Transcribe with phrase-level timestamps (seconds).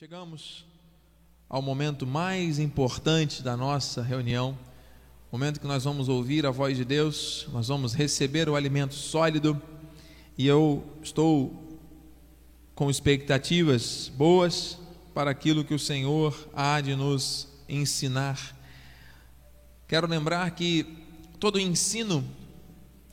[0.00, 0.64] Chegamos
[1.46, 4.58] ao momento mais importante da nossa reunião,
[5.30, 9.60] momento que nós vamos ouvir a voz de Deus, nós vamos receber o alimento sólido
[10.38, 11.78] e eu estou
[12.74, 14.78] com expectativas boas
[15.12, 18.56] para aquilo que o Senhor há de nos ensinar.
[19.86, 20.86] Quero lembrar que
[21.38, 22.24] todo ensino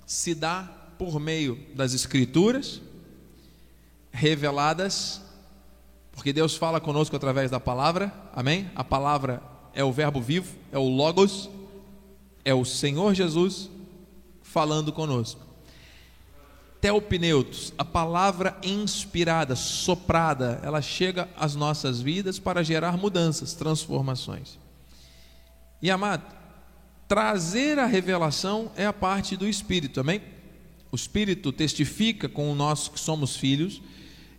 [0.06, 0.64] se dá
[0.98, 2.82] por meio das Escrituras
[4.10, 5.27] reveladas
[6.18, 8.72] porque Deus fala conosco através da palavra, amém?
[8.76, 9.40] A palavra
[9.72, 11.48] é o Verbo vivo, é o Logos,
[12.44, 13.70] é o Senhor Jesus
[14.42, 15.46] falando conosco.
[16.82, 24.58] Teopneutos, a palavra inspirada, soprada, ela chega às nossas vidas para gerar mudanças, transformações.
[25.80, 26.24] E amado,
[27.08, 30.24] trazer a revelação é a parte do Espírito, amém?
[30.92, 33.84] O Espírito testifica com o nosso que somos filhos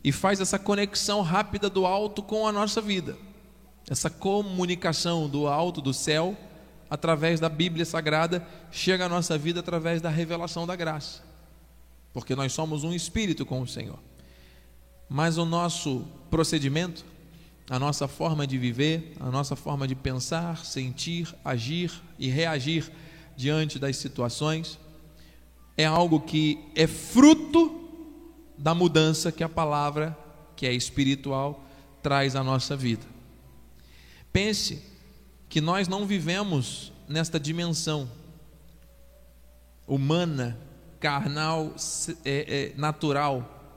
[0.09, 3.19] e faz essa conexão rápida do alto com a nossa vida.
[3.91, 6.35] Essa comunicação do alto, do céu,
[6.89, 8.43] através da Bíblia Sagrada,
[8.73, 11.23] chega à nossa vida através da revelação da graça.
[12.11, 13.99] Porque nós somos um espírito com o Senhor.
[15.11, 17.05] Mas o nosso procedimento,
[17.69, 22.91] a nossa forma de viver, a nossa forma de pensar, sentir, agir e reagir
[23.37, 24.79] diante das situações,
[25.77, 27.88] é algo que é fruto
[28.59, 30.17] da mudança que a palavra,
[30.57, 31.65] que é espiritual,
[32.03, 33.07] traz à nossa vida.
[34.33, 34.83] Pense
[35.49, 38.11] que nós não vivemos nesta dimensão
[39.87, 40.59] humana,
[41.01, 41.75] carnal,
[42.25, 43.77] é, é, natural,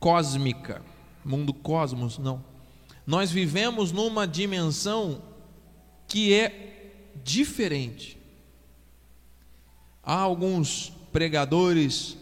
[0.00, 0.82] cósmica,
[1.24, 2.42] mundo cosmos, não.
[3.06, 5.22] Nós vivemos numa dimensão
[6.08, 8.18] que é diferente.
[10.02, 12.16] Há alguns pregadores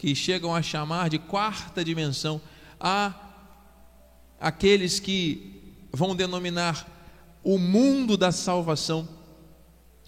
[0.00, 2.40] que chegam a chamar de quarta dimensão,
[2.80, 3.12] há
[4.40, 6.86] aqueles que vão denominar
[7.44, 9.06] o mundo da salvação.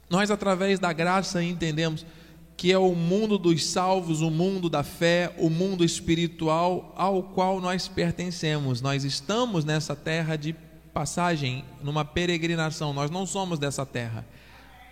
[0.09, 2.07] Nós, através da graça, entendemos
[2.57, 7.61] que é o mundo dos salvos, o mundo da fé, o mundo espiritual ao qual
[7.61, 8.81] nós pertencemos.
[8.81, 10.55] Nós estamos nessa terra de
[10.95, 12.95] passagem, numa peregrinação.
[12.95, 14.27] Nós não somos dessa terra.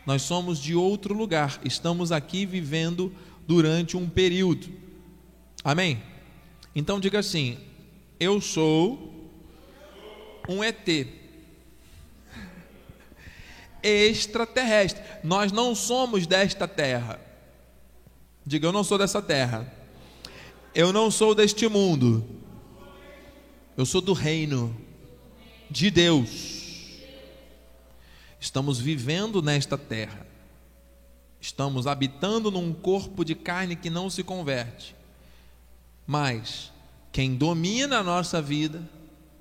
[0.04, 1.58] Nós somos de outro lugar.
[1.64, 3.10] Estamos aqui vivendo
[3.48, 4.89] durante um período.
[5.62, 6.02] Amém?
[6.74, 7.58] Então diga assim:
[8.18, 9.30] Eu sou
[10.48, 10.88] um ET
[13.82, 15.02] extraterrestre.
[15.22, 17.20] Nós não somos desta terra.
[18.44, 19.72] Diga, eu não sou dessa terra.
[20.74, 22.24] Eu não sou deste mundo.
[23.76, 24.76] Eu sou do reino
[25.70, 26.60] de Deus.
[28.38, 30.26] Estamos vivendo nesta terra.
[31.40, 34.94] Estamos habitando num corpo de carne que não se converte.
[36.10, 36.72] Mas
[37.12, 38.82] quem domina a nossa vida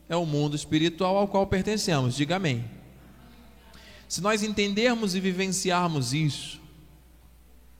[0.07, 2.16] é o mundo espiritual ao qual pertencemos.
[2.16, 2.63] Diga amém.
[4.07, 6.62] Se nós entendermos e vivenciarmos isso,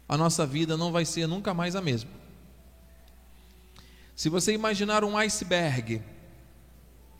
[0.08, 2.10] a nossa vida não vai ser nunca mais a mesma.
[4.16, 6.02] Se você imaginar um iceberg,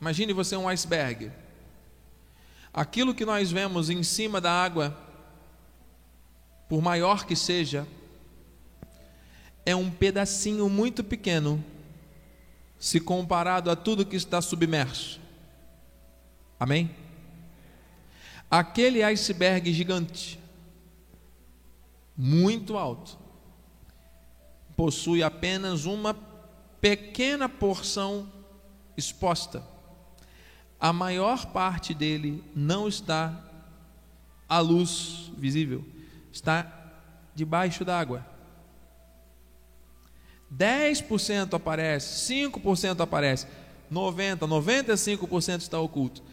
[0.02, 1.32] imagine você um iceberg.
[2.74, 4.98] Aquilo que nós vemos em cima da água,
[6.68, 7.88] por maior que seja,
[9.70, 11.64] é um pedacinho muito pequeno
[12.80, 15.22] se comparado a tudo que está submerso.
[16.60, 16.90] Amém?
[18.50, 20.40] Aquele iceberg gigante,
[22.18, 23.16] muito alto,
[24.76, 26.16] possui apenas uma
[26.82, 28.28] pequena porção
[28.98, 29.64] exposta.
[30.80, 33.40] A maior parte dele não está
[34.48, 35.86] à luz visível,
[36.32, 36.92] está
[37.36, 38.39] debaixo d'água.
[40.56, 43.48] 10% aparece, 5% aparece,
[43.92, 46.24] 90%, 95% está oculto.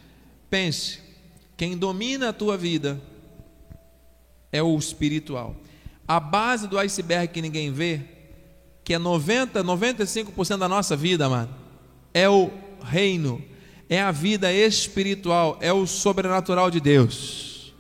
[0.49, 1.01] Pense,
[1.57, 3.01] quem domina a tua vida
[4.53, 5.57] é o espiritual.
[6.07, 8.01] A base do iceberg que ninguém vê,
[8.85, 11.53] que é 90, 95% da nossa vida, mano,
[12.15, 12.51] é o
[12.83, 13.43] reino,
[13.89, 17.75] é a vida espiritual, é o sobrenatural de Deus.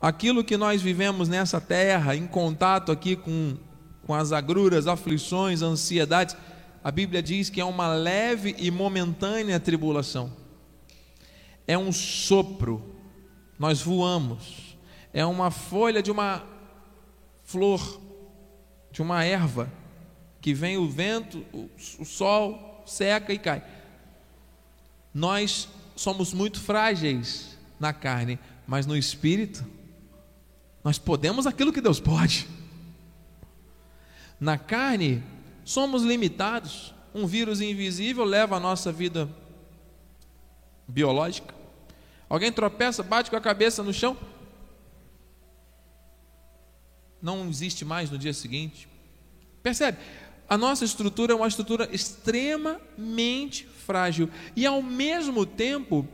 [0.00, 3.56] Aquilo que nós vivemos nessa terra, em contato aqui com
[4.06, 6.36] com as agruras, aflições, ansiedades,
[6.82, 10.32] a Bíblia diz que é uma leve e momentânea tribulação.
[11.66, 12.94] É um sopro,
[13.58, 14.76] nós voamos,
[15.12, 16.44] é uma folha de uma
[17.42, 18.00] flor,
[18.92, 19.68] de uma erva,
[20.40, 23.64] que vem o vento, o, sol, seca e cai.
[25.12, 28.38] Nós somos muito frágeis na carne,
[28.68, 29.66] mas no espírito,
[30.84, 32.46] nós podemos aquilo que Deus pode.
[34.38, 35.22] Na carne,
[35.64, 36.94] somos limitados.
[37.14, 39.28] Um vírus invisível leva a nossa vida
[40.86, 41.54] biológica.
[42.28, 44.16] Alguém tropeça, bate com a cabeça no chão,
[47.22, 48.88] não existe mais no dia seguinte.
[49.62, 49.98] Percebe?
[50.48, 56.06] A nossa estrutura é uma estrutura extremamente frágil e, ao mesmo tempo,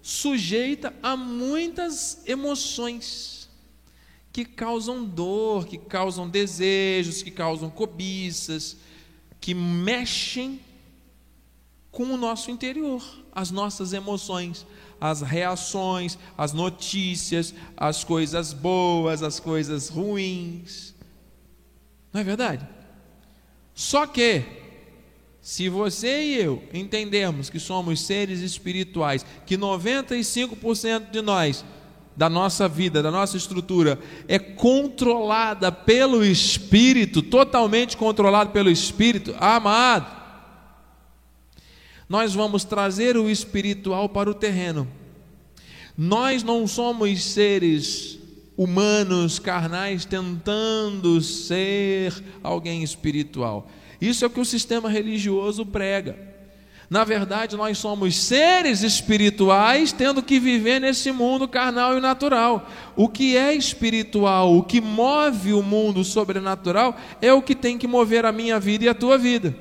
[0.00, 3.41] sujeita a muitas emoções
[4.32, 8.76] que causam dor, que causam desejos, que causam cobiças,
[9.40, 10.60] que mexem
[11.90, 13.02] com o nosso interior,
[13.34, 14.66] as nossas emoções,
[14.98, 20.94] as reações, as notícias, as coisas boas, as coisas ruins.
[22.12, 22.66] Não é verdade?
[23.74, 24.44] Só que,
[25.42, 31.64] se você e eu entendermos que somos seres espirituais, que 95% de nós,
[32.16, 33.98] da nossa vida, da nossa estrutura,
[34.28, 40.22] é controlada pelo Espírito, totalmente controlado pelo Espírito, amado,
[42.08, 44.86] nós vamos trazer o espiritual para o terreno.
[45.96, 48.18] Nós não somos seres
[48.54, 52.12] humanos, carnais, tentando ser
[52.42, 53.70] alguém espiritual.
[53.98, 56.31] Isso é o que o sistema religioso prega.
[56.92, 62.68] Na verdade, nós somos seres espirituais tendo que viver nesse mundo carnal e natural.
[62.94, 67.86] O que é espiritual, o que move o mundo sobrenatural, é o que tem que
[67.86, 69.56] mover a minha vida e a tua vida.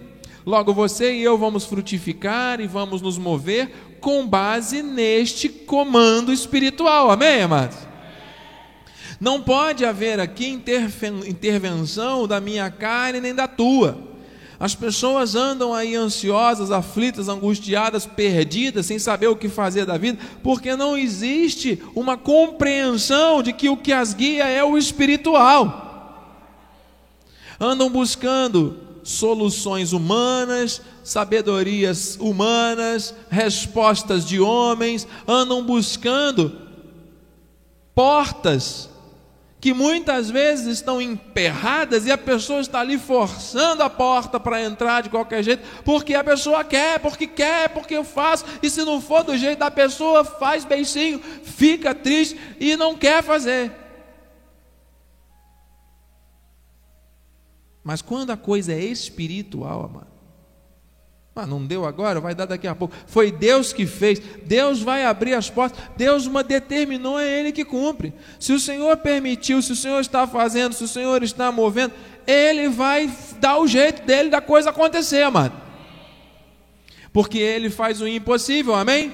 [0.45, 7.09] Logo, você e eu vamos frutificar e vamos nos mover com base neste comando espiritual.
[7.09, 7.77] Amém, amados?
[9.21, 14.10] Não pode haver aqui intervenção da minha carne nem da tua.
[14.61, 20.19] As pessoas andam aí ansiosas, aflitas, angustiadas, perdidas, sem saber o que fazer da vida,
[20.43, 26.37] porque não existe uma compreensão de que o que as guia é o espiritual.
[27.59, 36.55] Andam buscando soluções humanas, sabedorias humanas, respostas de homens, andam buscando
[37.95, 38.90] portas
[39.61, 45.03] que muitas vezes estão emperradas e a pessoa está ali forçando a porta para entrar
[45.03, 48.99] de qualquer jeito, porque a pessoa quer, porque quer, porque eu faço, e se não
[48.99, 53.71] for do jeito da pessoa, faz beicinho, fica triste e não quer fazer.
[57.83, 60.10] Mas quando a coisa é espiritual, amado,
[61.33, 62.93] ah, não deu agora, vai dar daqui a pouco.
[63.07, 64.19] Foi Deus que fez.
[64.43, 65.81] Deus vai abrir as portas.
[65.95, 68.13] Deus uma determinou, é Ele que cumpre.
[68.37, 71.93] Se o Senhor permitiu, se o Senhor está fazendo, se o Senhor está movendo,
[72.27, 75.53] Ele vai dar o jeito dele da coisa acontecer, amado.
[77.13, 79.13] Porque Ele faz o impossível, amém?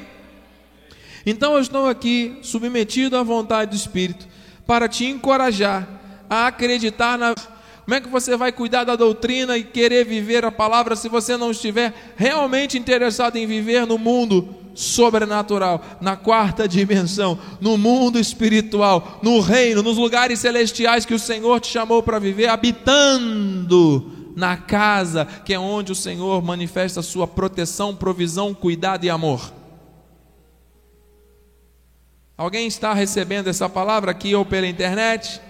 [1.23, 4.27] Então eu estou aqui submetido à vontade do Espírito
[4.65, 5.87] para te encorajar
[6.27, 7.35] a acreditar na
[7.87, 11.37] como é que você vai cuidar da doutrina e querer viver a palavra se você
[11.37, 19.21] não estiver realmente interessado em viver no mundo sobrenatural, na quarta dimensão, no mundo espiritual,
[19.23, 25.23] no reino, nos lugares celestiais que o Senhor te chamou para viver, habitando na casa
[25.45, 29.53] que é onde o Senhor manifesta a sua proteção, provisão, cuidado e amor.
[32.37, 35.46] Alguém está recebendo essa palavra aqui ou pela internet?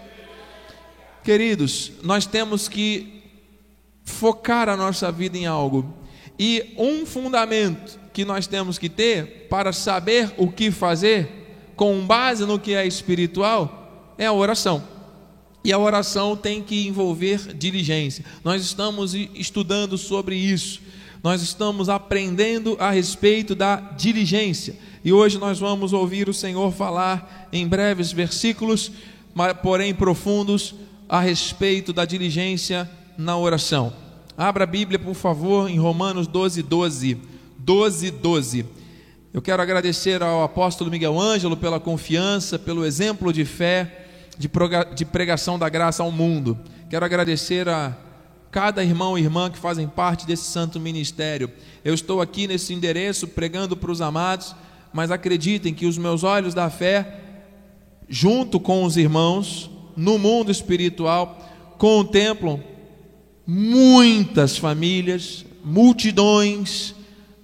[1.28, 3.22] Queridos, nós temos que
[4.06, 5.94] focar a nossa vida em algo.
[6.40, 12.46] E um fundamento que nós temos que ter para saber o que fazer, com base
[12.46, 14.81] no que é espiritual, é a oração.
[15.66, 18.24] E a oração tem que envolver diligência.
[18.42, 20.80] Nós estamos estudando sobre isso.
[21.22, 24.78] Nós estamos aprendendo a respeito da diligência.
[25.04, 28.94] E hoje nós vamos ouvir o Senhor falar em breves versículos,
[29.62, 30.74] porém profundos,
[31.07, 33.94] a respeito da diligência na oração.
[34.37, 37.18] Abra a Bíblia, por favor, em Romanos 12, 12.
[37.57, 38.66] 12, 12.
[39.33, 44.06] Eu quero agradecer ao apóstolo Miguel Ângelo pela confiança, pelo exemplo de fé,
[44.37, 46.57] de pregação da graça ao mundo.
[46.90, 47.95] Quero agradecer a
[48.52, 51.52] cada irmão e irmã que fazem parte desse santo ministério.
[51.83, 54.56] Eu estou aqui nesse endereço pregando para os amados,
[54.94, 57.19] mas acreditem que os meus olhos da fé,
[58.07, 61.37] junto com os irmãos, no mundo espiritual
[61.80, 62.63] contemplam
[63.45, 66.94] muitas famílias, multidões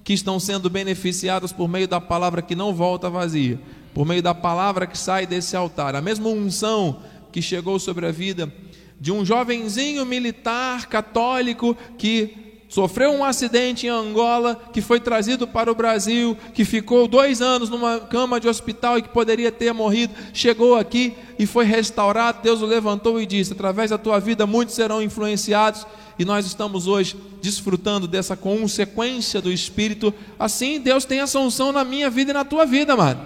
[0.03, 3.60] que estão sendo beneficiadas por meio da palavra que não volta vazia,
[3.93, 5.95] por meio da palavra que sai desse altar.
[5.95, 8.53] A mesma unção que chegou sobre a vida
[9.00, 15.72] de um jovenzinho militar católico que sofreu um acidente em Angola, que foi trazido para
[15.72, 20.15] o Brasil, que ficou dois anos numa cama de hospital e que poderia ter morrido,
[20.34, 22.42] chegou aqui e foi restaurado.
[22.42, 25.86] Deus o levantou e disse: através da tua vida muitos serão influenciados.
[26.18, 30.12] E nós estamos hoje desfrutando dessa consequência do Espírito.
[30.39, 33.24] Assim, Deus tem essa unção na minha vida e na tua vida, mano.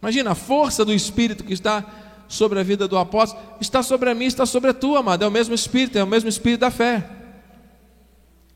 [0.00, 1.84] Imagina a força do Espírito que está
[2.26, 5.22] sobre a vida do apóstolo, está sobre a mim, está sobre a tua, amado.
[5.22, 7.17] É o mesmo Espírito, é o mesmo Espírito da fé.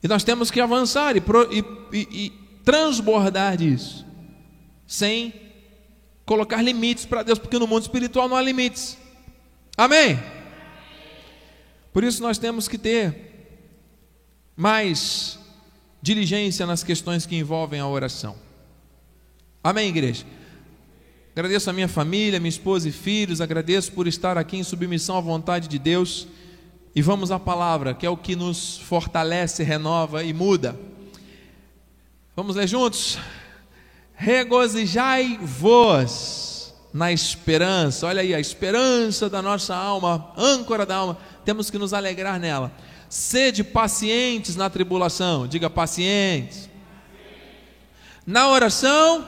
[0.02, 2.30] E nós temos que avançar e, e, e, e
[2.64, 4.04] transbordar disso,
[4.86, 5.32] sem
[6.24, 8.98] colocar limites para Deus, porque no mundo espiritual não há limites.
[9.76, 10.18] Amém?
[11.92, 13.32] Por isso nós temos que ter
[14.56, 15.38] mais
[16.00, 18.36] diligência nas questões que envolvem a oração.
[19.62, 20.24] Amém, igreja?
[21.34, 25.20] Agradeço a minha família, minha esposa e filhos, agradeço por estar aqui em submissão à
[25.20, 26.26] vontade de Deus.
[26.94, 30.78] E vamos à palavra, que é o que nos fortalece, renova e muda.
[32.36, 33.18] Vamos ler juntos?
[34.14, 38.06] Regozijai-vos na esperança.
[38.06, 42.70] Olha aí, a esperança da nossa alma, âncora da alma, temos que nos alegrar nela.
[43.08, 46.68] Sede pacientes na tribulação, diga pacientes.
[48.26, 49.26] Na oração,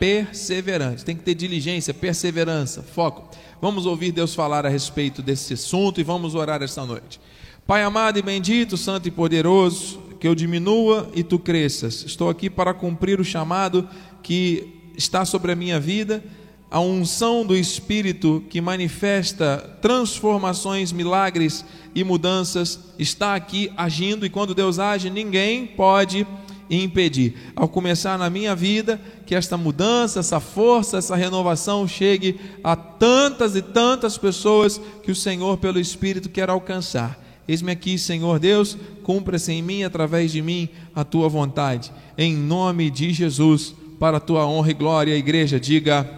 [0.00, 1.04] perseverante.
[1.04, 3.28] Tem que ter diligência, perseverança, foco.
[3.60, 7.20] Vamos ouvir Deus falar a respeito desse assunto e vamos orar esta noite.
[7.66, 12.02] Pai amado e bendito, santo e poderoso, que eu diminua e tu cresças.
[12.02, 13.86] Estou aqui para cumprir o chamado
[14.22, 16.24] que está sobre a minha vida,
[16.70, 21.62] a unção do Espírito que manifesta transformações, milagres
[21.94, 26.26] e mudanças está aqui agindo e quando Deus age, ninguém pode
[26.70, 27.34] e impedir.
[27.56, 33.56] Ao começar na minha vida, que esta mudança, essa força, essa renovação chegue a tantas
[33.56, 37.20] e tantas pessoas que o Senhor, pelo Espírito, quer alcançar.
[37.48, 41.92] Eis-me aqui, Senhor Deus, cumpra-se em mim, através de mim, a tua vontade.
[42.16, 46.08] Em nome de Jesus, para a tua honra e glória, a igreja diga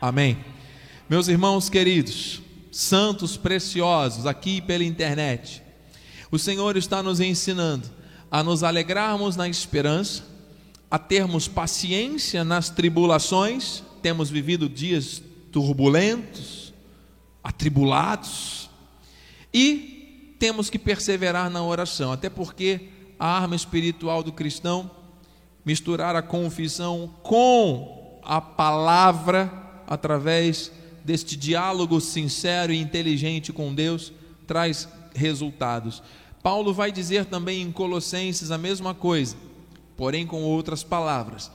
[0.00, 0.36] amém.
[1.08, 5.62] Meus irmãos queridos, santos preciosos, aqui pela internet,
[6.32, 7.99] o Senhor está nos ensinando
[8.30, 10.24] a nos alegrarmos na esperança,
[10.90, 16.72] a termos paciência nas tribulações, temos vivido dias turbulentos,
[17.42, 18.70] atribulados,
[19.52, 24.90] e temos que perseverar na oração, até porque a arma espiritual do cristão,
[25.64, 29.52] misturar a confissão com a palavra,
[29.86, 30.72] através
[31.04, 34.12] deste diálogo sincero e inteligente com Deus,
[34.46, 36.02] traz resultados.
[36.42, 39.36] Paulo vai dizer também em Colossenses a mesma coisa,
[39.96, 41.50] porém com outras palavras: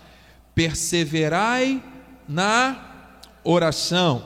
[0.54, 1.84] perseverai
[2.28, 4.24] na oração,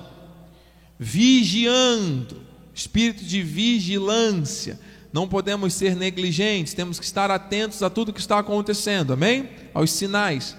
[0.97, 2.41] vigiando,
[2.73, 4.79] espírito de vigilância.
[5.11, 9.49] Não podemos ser negligentes, temos que estar atentos a tudo que está acontecendo, amém?
[9.73, 10.55] Aos sinais,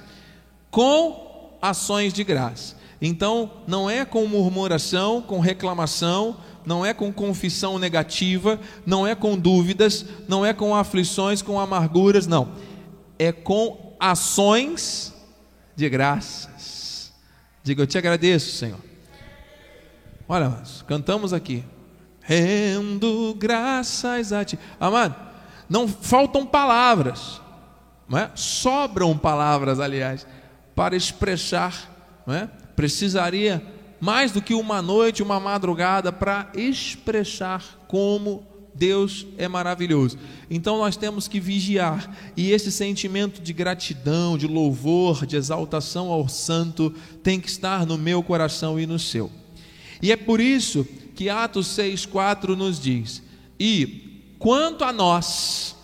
[0.71, 2.77] com ações de graça.
[3.01, 9.39] Então, não é com murmuração, com reclamação, não é com confissão negativa, não é com
[9.39, 12.53] dúvidas, não é com aflições, com amarguras, não.
[13.19, 15.15] É com ações
[15.77, 17.13] de graças.
[17.63, 18.79] Diga, eu te agradeço, Senhor.
[20.29, 21.65] Olha, cantamos aqui.
[22.21, 24.59] Rendo graças a ti.
[24.79, 25.17] Amado,
[25.69, 27.41] não faltam palavras,
[28.09, 28.31] não é?
[28.35, 30.27] sobram palavras, aliás,
[30.75, 32.49] para expressar, não é?
[32.77, 33.63] precisaria
[34.01, 40.19] mais do que uma noite, uma madrugada, para expressar como Deus é maravilhoso.
[40.49, 46.29] Então nós temos que vigiar, e esse sentimento de gratidão, de louvor, de exaltação ao
[46.29, 49.31] Santo tem que estar no meu coração e no seu.
[50.01, 53.23] E é por isso que Atos 6,4 nos diz:
[53.59, 55.77] E quanto a nós,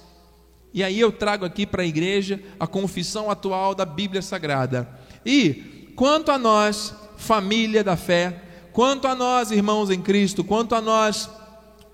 [0.73, 4.89] e aí eu trago aqui para a igreja a confissão atual da Bíblia Sagrada,
[5.25, 8.43] e quanto a nós, família da fé,
[8.73, 11.29] quanto a nós, irmãos em Cristo, quanto a nós,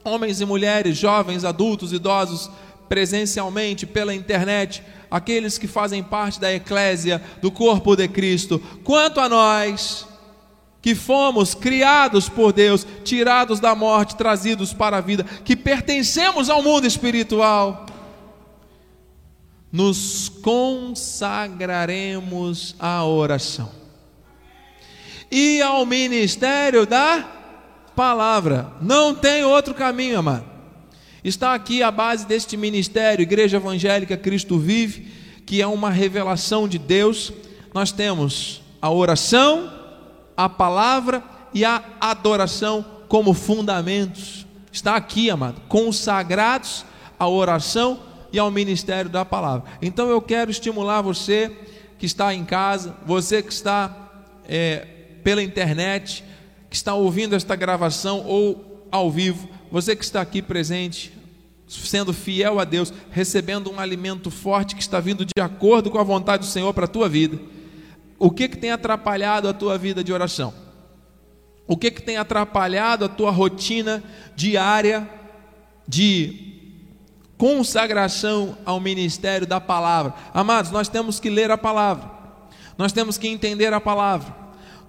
[0.05, 2.51] homens e mulheres, jovens, adultos, idosos,
[2.89, 9.29] presencialmente, pela internet, aqueles que fazem parte da eclésia, do corpo de Cristo, quanto a
[9.29, 10.07] nós,
[10.83, 16.63] que fomos criados por Deus, tirados da morte, trazidos para a vida, que pertencemos ao
[16.63, 17.87] mundo espiritual,
[19.71, 23.82] nos consagraremos à oração
[25.33, 27.27] e ao ministério da
[27.97, 28.71] palavra.
[28.83, 30.45] Não tem outro caminho, amado.
[31.25, 35.11] Está aqui a base deste ministério, Igreja Evangélica Cristo Vive,
[35.47, 37.33] que é uma revelação de Deus.
[37.73, 39.73] Nós temos a oração,
[40.37, 41.25] a palavra
[41.55, 44.47] e a adoração como fundamentos.
[44.71, 46.85] Está aqui, amado, consagrados
[47.19, 49.65] à oração e ao ministério da palavra.
[49.81, 51.51] Então eu quero estimular você
[51.99, 54.11] que está em casa, você que está
[54.47, 56.25] é, pela internet,
[56.69, 61.13] que está ouvindo esta gravação ou ao vivo, você que está aqui presente,
[61.67, 66.03] sendo fiel a Deus, recebendo um alimento forte que está vindo de acordo com a
[66.03, 67.39] vontade do Senhor para a tua vida.
[68.19, 70.53] O que, que tem atrapalhado a tua vida de oração?
[71.67, 74.03] O que, que tem atrapalhado a tua rotina
[74.37, 75.09] diária
[75.89, 76.53] de
[77.39, 80.15] consagração ao ministério da palavra?
[80.35, 82.11] Amados, nós temos que ler a palavra,
[82.77, 84.35] nós temos que entender a palavra,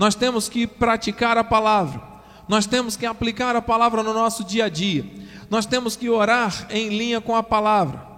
[0.03, 2.01] nós temos que praticar a palavra,
[2.45, 5.05] nós temos que aplicar a palavra no nosso dia a dia,
[5.49, 8.11] nós temos que orar em linha com a palavra.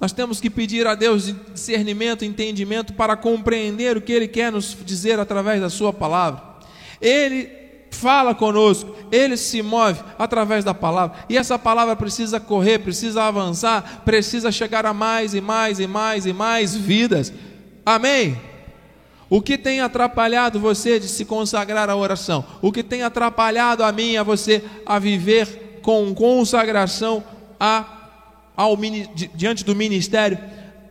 [0.00, 4.74] Nós temos que pedir a Deus discernimento, entendimento para compreender o que Ele quer nos
[4.82, 6.42] dizer através da Sua palavra.
[7.02, 7.50] Ele
[7.90, 14.00] fala conosco, Ele se move através da palavra, e essa palavra precisa correr, precisa avançar,
[14.06, 17.30] precisa chegar a mais e mais e mais e mais vidas.
[17.84, 18.55] Amém?
[19.28, 22.44] O que tem atrapalhado você de se consagrar à oração?
[22.62, 27.22] O que tem atrapalhado a mim a você a viver com consagração
[27.58, 27.96] a
[28.56, 28.76] ao,
[29.34, 30.38] diante do ministério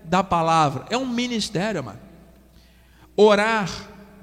[0.04, 0.86] da palavra.
[0.90, 2.00] É um ministério, mano.
[3.18, 3.70] Orar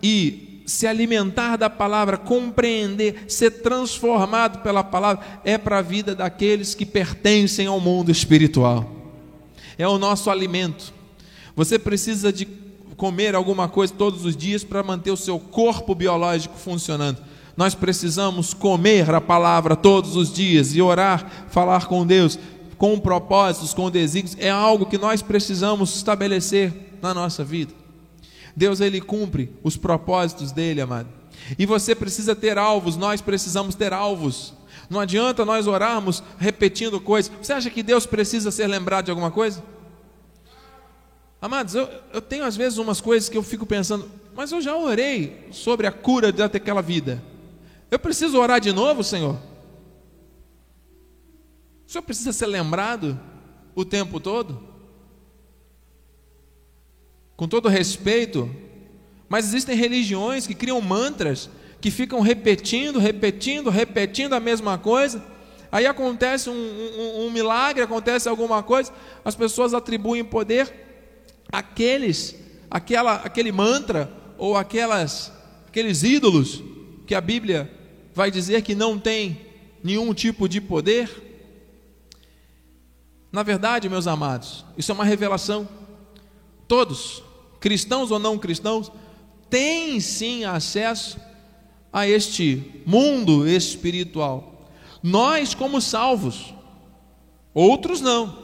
[0.03, 6.75] e se alimentar da palavra, compreender, ser transformado pela palavra, é para a vida daqueles
[6.75, 8.91] que pertencem ao mundo espiritual.
[9.77, 10.95] É o nosso alimento.
[11.57, 12.45] Você precisa de
[13.03, 17.21] comer alguma coisa todos os dias para manter o seu corpo biológico funcionando.
[17.57, 22.39] Nós precisamos comer a palavra todos os dias e orar, falar com Deus,
[22.79, 27.75] com propósitos, com desígnios, é algo que nós precisamos estabelecer na nossa vida.
[28.55, 31.09] Deus ele cumpre os propósitos dele, amado.
[31.59, 34.55] E você precisa ter alvos, nós precisamos ter alvos.
[34.89, 37.33] Não adianta nós orarmos repetindo coisas.
[37.43, 39.61] Você acha que Deus precisa ser lembrado de alguma coisa?
[41.43, 44.77] Amados, eu, eu tenho às vezes umas coisas que eu fico pensando, mas eu já
[44.77, 47.21] orei sobre a cura daquela vida.
[47.91, 49.37] Eu preciso orar de novo, Senhor?
[51.85, 53.19] O senhor precisa ser lembrado
[53.75, 54.63] o tempo todo?
[57.37, 58.49] Com todo respeito,
[59.29, 65.21] mas existem religiões que criam mantras que ficam repetindo, repetindo, repetindo a mesma coisa.
[65.73, 68.93] Aí acontece um, um, um milagre, acontece alguma coisa,
[69.25, 70.92] as pessoas atribuem poder
[71.53, 72.35] àqueles,
[72.71, 75.31] aquela, aquele mantra ou aquelas,
[75.69, 76.63] aqueles ídolos
[77.07, 77.71] que a Bíblia
[78.15, 79.39] vai dizer que não tem
[79.85, 81.11] nenhum tipo de poder.
[83.31, 85.69] Na verdade, meus amados, isso é uma revelação.
[86.67, 87.23] Todos,
[87.61, 88.91] cristãos ou não cristãos,
[89.51, 91.19] têm sim acesso
[91.93, 94.71] a este mundo espiritual.
[95.03, 96.55] Nós, como salvos,
[97.53, 98.39] outros não,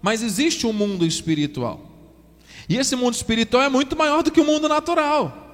[0.00, 1.85] mas existe um mundo espiritual.
[2.68, 5.46] E esse mundo espiritual é muito maior do que o mundo natural.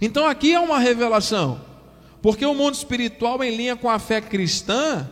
[0.00, 1.60] Então aqui é uma revelação,
[2.20, 5.08] porque o mundo espiritual, em linha com a fé cristã,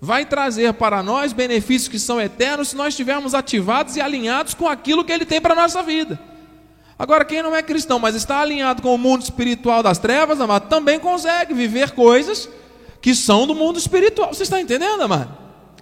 [0.00, 4.68] vai trazer para nós benefícios que são eternos se nós estivermos ativados e alinhados com
[4.68, 6.20] aquilo que Ele tem para a nossa vida.
[6.98, 10.68] Agora, quem não é cristão, mas está alinhado com o mundo espiritual das trevas, amado,
[10.68, 12.48] também consegue viver coisas
[13.02, 14.32] que são do mundo espiritual.
[14.32, 15.36] Você está entendendo, amado?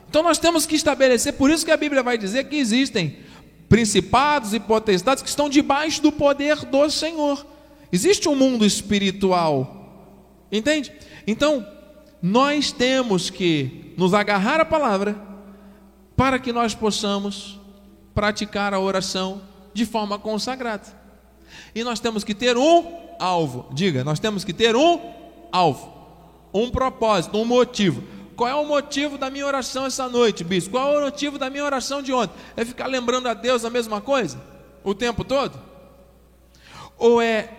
[0.09, 3.19] Então nós temos que estabelecer, por isso que a Bíblia vai dizer que existem
[3.68, 7.44] principados e potestades que estão debaixo do poder do Senhor.
[7.90, 10.07] Existe um mundo espiritual.
[10.50, 10.92] Entende?
[11.27, 11.66] Então,
[12.22, 15.20] nós temos que nos agarrar à palavra
[16.16, 17.61] para que nós possamos
[18.14, 20.87] praticar a oração de forma consagrada.
[21.74, 22.85] E nós temos que ter um
[23.18, 23.66] alvo.
[23.72, 25.00] Diga, nós temos que ter um
[25.50, 25.92] alvo,
[26.53, 28.03] um propósito, um motivo.
[28.35, 30.73] Qual é o motivo da minha oração essa noite, bispo?
[30.73, 32.35] Qual é o motivo da minha oração de ontem?
[32.57, 34.38] É ficar lembrando a Deus a mesma coisa
[34.85, 35.59] o tempo todo?
[36.99, 37.51] Ou é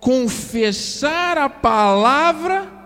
[0.00, 2.78] confessar a palavra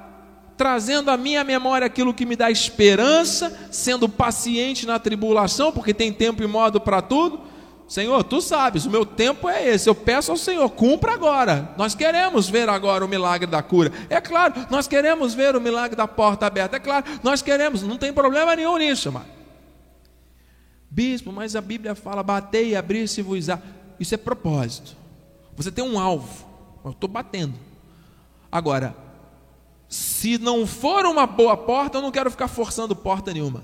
[0.56, 6.12] trazendo à minha memória aquilo que me dá esperança, sendo paciente na tribulação, porque tem
[6.12, 7.40] tempo e modo para tudo.
[7.92, 9.86] Senhor, tu sabes, o meu tempo é esse.
[9.86, 11.74] Eu peço ao Senhor, cumpra agora.
[11.76, 13.92] Nós queremos ver agora o milagre da cura.
[14.08, 16.78] É claro, nós queremos ver o milagre da porta aberta.
[16.78, 19.26] É claro, nós queremos, não tem problema nenhum nisso, mano.
[20.90, 23.58] Bispo, mas a Bíblia fala: batei e abrir-se-vos-á.
[24.00, 24.96] Isso é propósito.
[25.54, 26.46] Você tem um alvo.
[26.82, 27.58] Eu estou batendo.
[28.50, 28.96] Agora,
[29.86, 33.62] se não for uma boa porta, eu não quero ficar forçando porta nenhuma.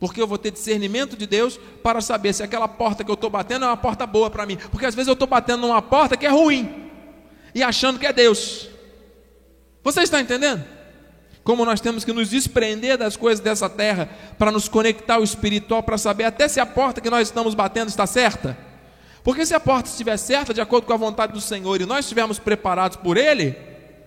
[0.00, 3.30] Porque eu vou ter discernimento de Deus para saber se aquela porta que eu estou
[3.30, 4.56] batendo é uma porta boa para mim.
[4.56, 6.90] Porque às vezes eu estou batendo numa porta que é ruim
[7.54, 8.68] e achando que é Deus.
[9.84, 10.64] Você está entendendo?
[11.42, 14.08] como nós temos que nos desprender das coisas dessa terra
[14.38, 17.88] para nos conectar ao espiritual, para saber até se a porta que nós estamos batendo
[17.88, 18.56] está certa.
[19.22, 22.04] Porque se a porta estiver certa, de acordo com a vontade do Senhor, e nós
[22.04, 23.56] estivermos preparados por Ele,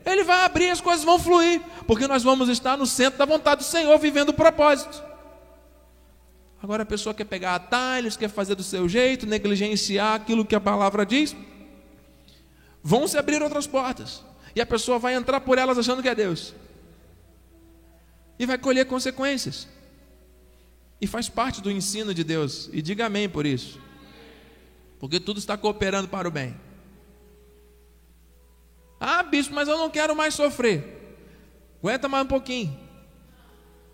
[0.05, 3.25] Ele vai abrir e as coisas vão fluir, porque nós vamos estar no centro da
[3.25, 5.03] vontade do Senhor, vivendo o propósito.
[6.63, 10.61] Agora a pessoa quer pegar atalhos, quer fazer do seu jeito, negligenciar aquilo que a
[10.61, 11.35] palavra diz.
[12.81, 14.23] Vão se abrir outras portas.
[14.55, 16.53] E a pessoa vai entrar por elas achando que é Deus.
[18.39, 19.67] E vai colher consequências.
[21.01, 22.69] E faz parte do ensino de Deus.
[22.71, 23.77] E diga amém por isso.
[25.01, 26.55] Porque tudo está cooperando para o bem.
[29.01, 31.17] Ah, bispo, mas eu não quero mais sofrer.
[31.81, 32.82] Aguenta mais um pouquinho.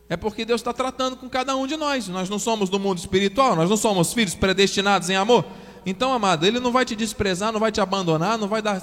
[0.09, 2.07] É porque Deus está tratando com cada um de nós.
[2.07, 5.45] Nós não somos do mundo espiritual, nós não somos filhos predestinados em amor.
[5.85, 8.81] Então, amado, Ele não vai te desprezar, não vai te abandonar, não vai dar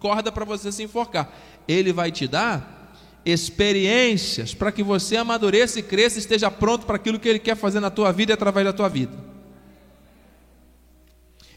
[0.00, 1.32] corda para você se enforcar.
[1.68, 2.92] Ele vai te dar
[3.24, 7.56] experiências para que você amadureça e cresça e esteja pronto para aquilo que Ele quer
[7.56, 9.30] fazer na tua vida e através da tua vida.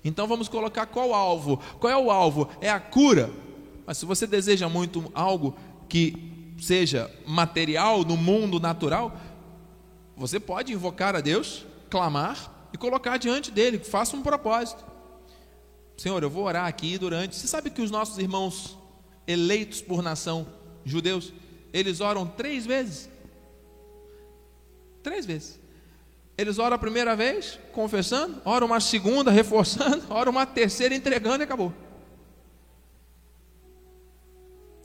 [0.05, 1.59] Então vamos colocar qual alvo?
[1.79, 2.49] Qual é o alvo?
[2.61, 3.31] É a cura.
[3.87, 5.55] Mas se você deseja muito algo
[5.87, 9.17] que seja material no mundo natural,
[10.15, 14.83] você pode invocar a Deus, clamar e colocar diante dele, faça um propósito.
[15.97, 17.35] Senhor, eu vou orar aqui durante.
[17.35, 18.77] Você sabe que os nossos irmãos
[19.27, 20.47] eleitos por nação,
[20.83, 21.31] judeus,
[21.71, 23.09] eles oram três vezes.
[25.01, 25.59] Três vezes.
[26.37, 31.45] Eles oram a primeira vez, confessando, oram uma segunda, reforçando, oram uma terceira, entregando e
[31.45, 31.73] acabou.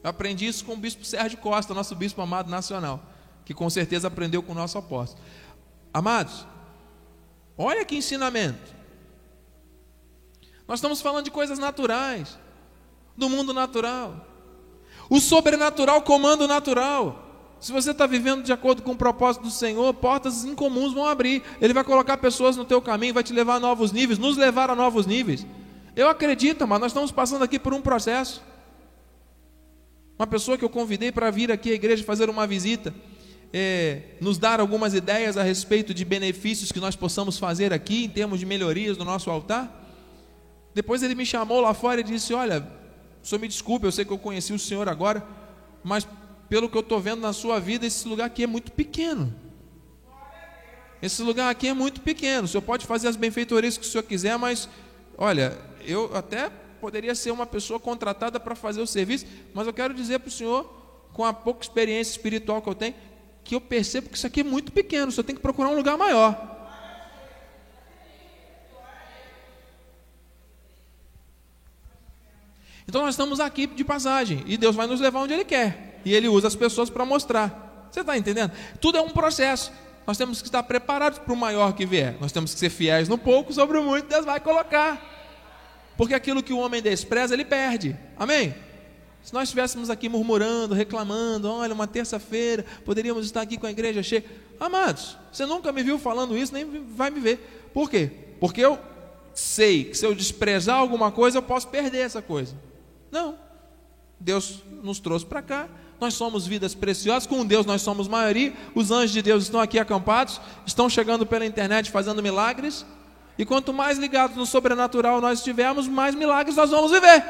[0.03, 3.03] Eu aprendi isso com o bispo Sérgio Costa, nosso bispo amado nacional,
[3.45, 5.23] que com certeza aprendeu com o nosso apóstolo.
[5.93, 6.47] Amados,
[7.57, 8.77] olha que ensinamento.
[10.67, 12.39] Nós estamos falando de coisas naturais,
[13.17, 14.27] do mundo natural.
[15.09, 17.25] O sobrenatural comanda o natural.
[17.59, 21.43] Se você está vivendo de acordo com o propósito do Senhor, portas incomuns vão abrir.
[21.61, 24.71] Ele vai colocar pessoas no teu caminho, vai te levar a novos níveis, nos levar
[24.71, 25.45] a novos níveis.
[25.97, 28.43] Eu acredito, mas nós estamos passando aqui por um processo.
[30.19, 32.93] Uma pessoa que eu convidei para vir aqui à igreja fazer uma visita,
[33.53, 38.09] é, nos dar algumas ideias a respeito de benefícios que nós possamos fazer aqui em
[38.09, 39.73] termos de melhorias no nosso altar.
[40.75, 42.67] Depois ele me chamou lá fora e disse: Olha,
[43.23, 45.25] o senhor me desculpe, eu sei que eu conheci o senhor agora,
[45.85, 46.07] mas
[46.49, 49.33] pelo que eu estou vendo na sua vida, esse lugar aqui é muito pequeno.
[51.01, 52.45] Esse lugar aqui é muito pequeno.
[52.45, 54.69] O senhor pode fazer as benfeitorias que o senhor quiser, mas
[55.17, 59.93] olha, eu até poderia ser uma pessoa contratada para fazer o serviço, mas eu quero
[59.93, 60.65] dizer para o senhor,
[61.13, 62.95] com a pouca experiência espiritual que eu tenho,
[63.45, 65.97] que eu percebo que isso aqui é muito pequeno, senhor tem que procurar um lugar
[65.97, 66.57] maior.
[72.89, 76.15] Então nós estamos aqui de passagem e Deus vai nos levar onde Ele quer e
[76.15, 77.89] Ele usa as pessoas para mostrar.
[77.91, 78.53] Você está entendendo?
[78.81, 79.71] Tudo é um processo.
[80.07, 82.17] Nós temos que estar preparados para o maior que vier.
[82.19, 85.18] Nós temos que ser fiéis no pouco, sobre o muito Deus vai colocar.
[85.99, 87.95] Porque aquilo que o homem despreza, ele perde.
[88.17, 88.55] Amém?
[89.21, 94.01] Se nós estivéssemos aqui murmurando, reclamando, olha, uma terça-feira, poderíamos estar aqui com a igreja
[94.01, 94.25] cheia.
[94.61, 97.71] Amados, você nunca me viu falando isso, nem vai me ver.
[97.75, 98.13] Por quê?
[98.39, 98.79] Porque eu
[99.35, 102.55] sei que se eu desprezar alguma coisa, eu posso perder essa coisa.
[103.11, 103.37] Não.
[104.21, 105.69] Deus nos trouxe para cá.
[106.01, 108.53] Nós somos vidas preciosas, com Deus nós somos maioria.
[108.73, 112.87] Os anjos de Deus estão aqui acampados, estão chegando pela internet fazendo milagres.
[113.39, 117.25] E quanto mais ligados no sobrenatural nós estivermos, mais milagres nós vamos viver.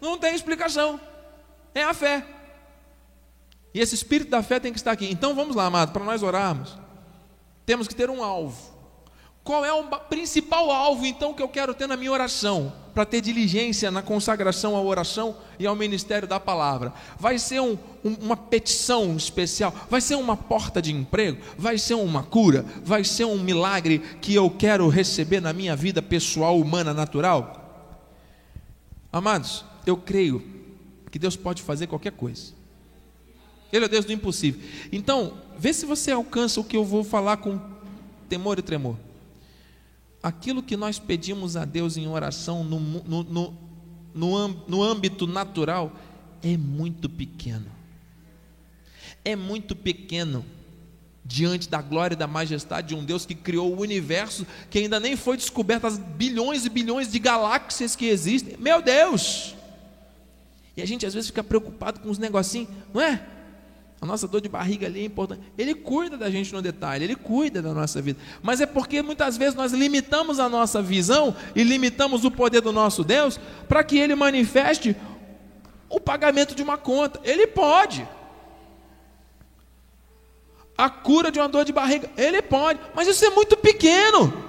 [0.00, 1.00] Não tem explicação.
[1.74, 2.24] É a fé.
[3.72, 5.10] E esse espírito da fé tem que estar aqui.
[5.10, 6.76] Então vamos lá, amado, para nós orarmos.
[7.64, 8.75] Temos que ter um alvo.
[9.46, 12.72] Qual é o principal alvo, então, que eu quero ter na minha oração?
[12.92, 16.92] Para ter diligência na consagração à oração e ao ministério da palavra.
[17.16, 19.72] Vai ser um, um, uma petição especial?
[19.88, 21.40] Vai ser uma porta de emprego?
[21.56, 22.66] Vai ser uma cura?
[22.82, 27.94] Vai ser um milagre que eu quero receber na minha vida pessoal, humana, natural?
[29.12, 30.42] Amados, eu creio
[31.08, 32.52] que Deus pode fazer qualquer coisa.
[33.72, 34.60] Ele é Deus do impossível.
[34.90, 37.60] Então, vê se você alcança o que eu vou falar com
[38.28, 39.05] temor e tremor
[40.26, 43.54] aquilo que nós pedimos a Deus em oração no, no, no,
[44.12, 45.92] no, no âmbito natural
[46.42, 47.70] é muito pequeno.
[49.24, 50.44] É muito pequeno
[51.24, 54.98] diante da glória e da majestade de um Deus que criou o universo, que ainda
[54.98, 58.56] nem foi descoberto as bilhões e bilhões de galáxias que existem.
[58.58, 59.54] Meu Deus!
[60.76, 63.24] E a gente às vezes fica preocupado com uns negocinhos, não é?
[64.00, 65.40] A nossa dor de barriga ali é importante.
[65.56, 68.20] Ele cuida da gente no detalhe, ele cuida da nossa vida.
[68.42, 72.72] Mas é porque muitas vezes nós limitamos a nossa visão e limitamos o poder do
[72.72, 74.94] nosso Deus para que ele manifeste
[75.88, 77.20] o pagamento de uma conta.
[77.24, 78.06] Ele pode.
[80.76, 82.10] A cura de uma dor de barriga.
[82.18, 82.78] Ele pode.
[82.94, 84.44] Mas isso é muito pequeno.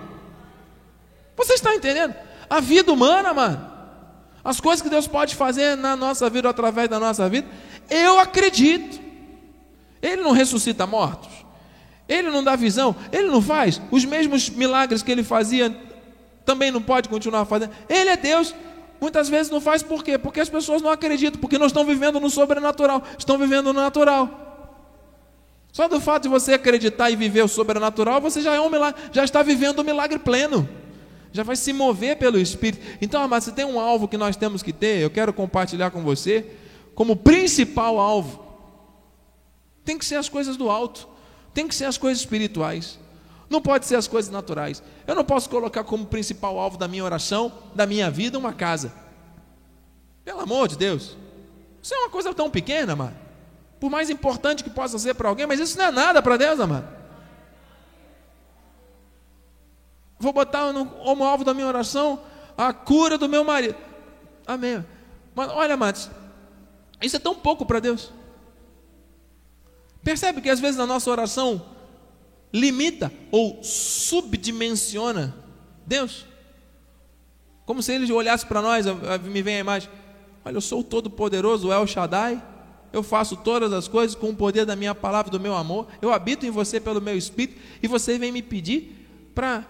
[1.37, 2.13] Você está entendendo?
[2.49, 3.77] A vida humana, mano.
[4.43, 7.47] As coisas que Deus pode fazer na nossa vida, através da nossa vida,
[7.89, 9.06] eu acredito.
[10.01, 11.29] Ele não ressuscita mortos.
[12.07, 12.95] Ele não dá visão.
[13.11, 15.75] Ele não faz os mesmos milagres que ele fazia.
[16.45, 17.71] Também não pode continuar fazendo.
[17.89, 18.53] Ele é Deus.
[18.99, 20.17] Muitas vezes não faz por quê?
[20.17, 24.47] Porque as pessoas não acreditam, porque não estão vivendo no sobrenatural, estão vivendo no natural.
[25.71, 28.99] Só do fato de você acreditar e viver o sobrenatural, você já é um milagre,
[29.11, 30.67] já está vivendo o um milagre pleno.
[31.31, 32.83] Já vai se mover pelo Espírito.
[32.99, 36.01] Então, amado, se tem um alvo que nós temos que ter, eu quero compartilhar com
[36.01, 36.45] você,
[36.95, 38.46] como principal alvo.
[39.87, 41.07] Tem que ser as coisas do alto,
[41.53, 42.99] tem que ser as coisas espirituais.
[43.49, 44.83] Não pode ser as coisas naturais.
[45.07, 48.91] Eu não posso colocar como principal alvo da minha oração, da minha vida, uma casa.
[50.25, 51.15] Pelo amor de Deus.
[51.81, 53.15] Isso é uma coisa tão pequena, mano.
[53.79, 56.59] Por mais importante que possa ser para alguém, mas isso não é nada para Deus,
[56.59, 56.85] amado.
[60.19, 62.19] Vou botar como alvo da minha oração
[62.57, 63.77] a cura do meu marido.
[64.45, 64.85] Amém.
[65.33, 66.09] Mas olha, amados,
[67.01, 68.16] isso é tão pouco para Deus.
[70.07, 71.61] Percebe que às vezes na nossa oração
[72.53, 75.35] limita ou subdimensiona
[75.85, 76.25] Deus.
[77.65, 78.85] Como se ele olhasse para nós,
[79.25, 79.89] me vem a imagem:
[80.45, 82.41] olha, eu sou o Todo-Poderoso, El Shaddai,
[82.93, 86.13] eu faço todas as coisas com o poder da minha palavra, do meu amor, eu
[86.13, 89.65] habito em você pelo meu espírito, e você vem me pedir para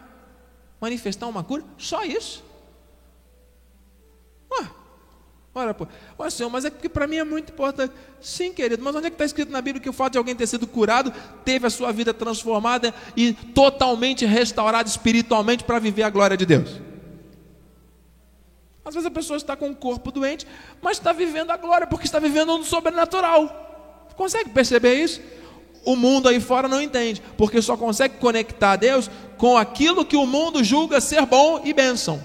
[0.80, 1.64] manifestar uma cura?
[1.80, 2.44] Só isso?
[5.74, 7.94] Pô, olha Senhor, mas é que para mim é muito importante.
[8.22, 10.36] Sim, querido, mas onde é que está escrito na Bíblia que o fato de alguém
[10.36, 11.12] ter sido curado,
[11.44, 16.80] teve a sua vida transformada e totalmente restaurada espiritualmente para viver a glória de Deus?
[18.86, 20.48] Às vezes a pessoa está com o corpo doente,
[20.82, 24.08] mas está vivendo a glória, porque está vivendo no sobrenatural.
[24.16, 25.22] Consegue perceber isso?
[25.84, 30.26] O mundo aí fora não entende, porque só consegue conectar Deus com aquilo que o
[30.26, 32.24] mundo julga ser bom e bênção.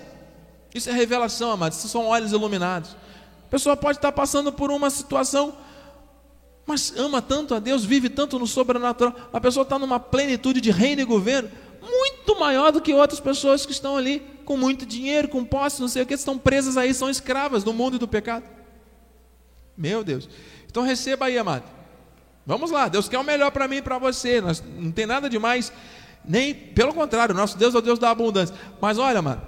[0.74, 3.01] Isso é revelação, amados, isso são olhos iluminados
[3.52, 5.54] pessoa pode estar passando por uma situação,
[6.64, 9.14] mas ama tanto a Deus, vive tanto no sobrenatural.
[9.30, 11.50] A pessoa está numa plenitude de reino e governo
[11.82, 15.88] muito maior do que outras pessoas que estão ali com muito dinheiro, com posse, não
[15.88, 18.46] sei o que, estão presas aí, são escravas do mundo e do pecado.
[19.76, 20.30] Meu Deus.
[20.66, 21.64] Então receba aí, amado.
[22.46, 24.40] Vamos lá, Deus quer o melhor para mim e para você.
[24.40, 25.70] Nós, não tem nada de mais,
[26.24, 28.56] nem pelo contrário, nosso Deus é o Deus da abundância.
[28.80, 29.42] Mas olha, amado,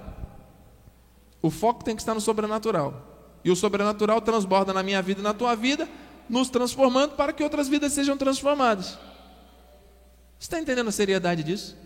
[1.41, 3.14] o foco tem que estar no sobrenatural.
[3.45, 5.87] E o sobrenatural transborda na minha vida e na tua vida,
[6.27, 8.97] nos transformando para que outras vidas sejam transformadas.
[10.39, 11.77] Você está entendendo a seriedade disso?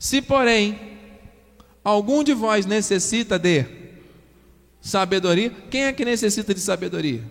[0.00, 0.98] Se, porém,
[1.84, 3.64] algum de vós necessita de
[4.80, 7.22] sabedoria, quem é que necessita de sabedoria?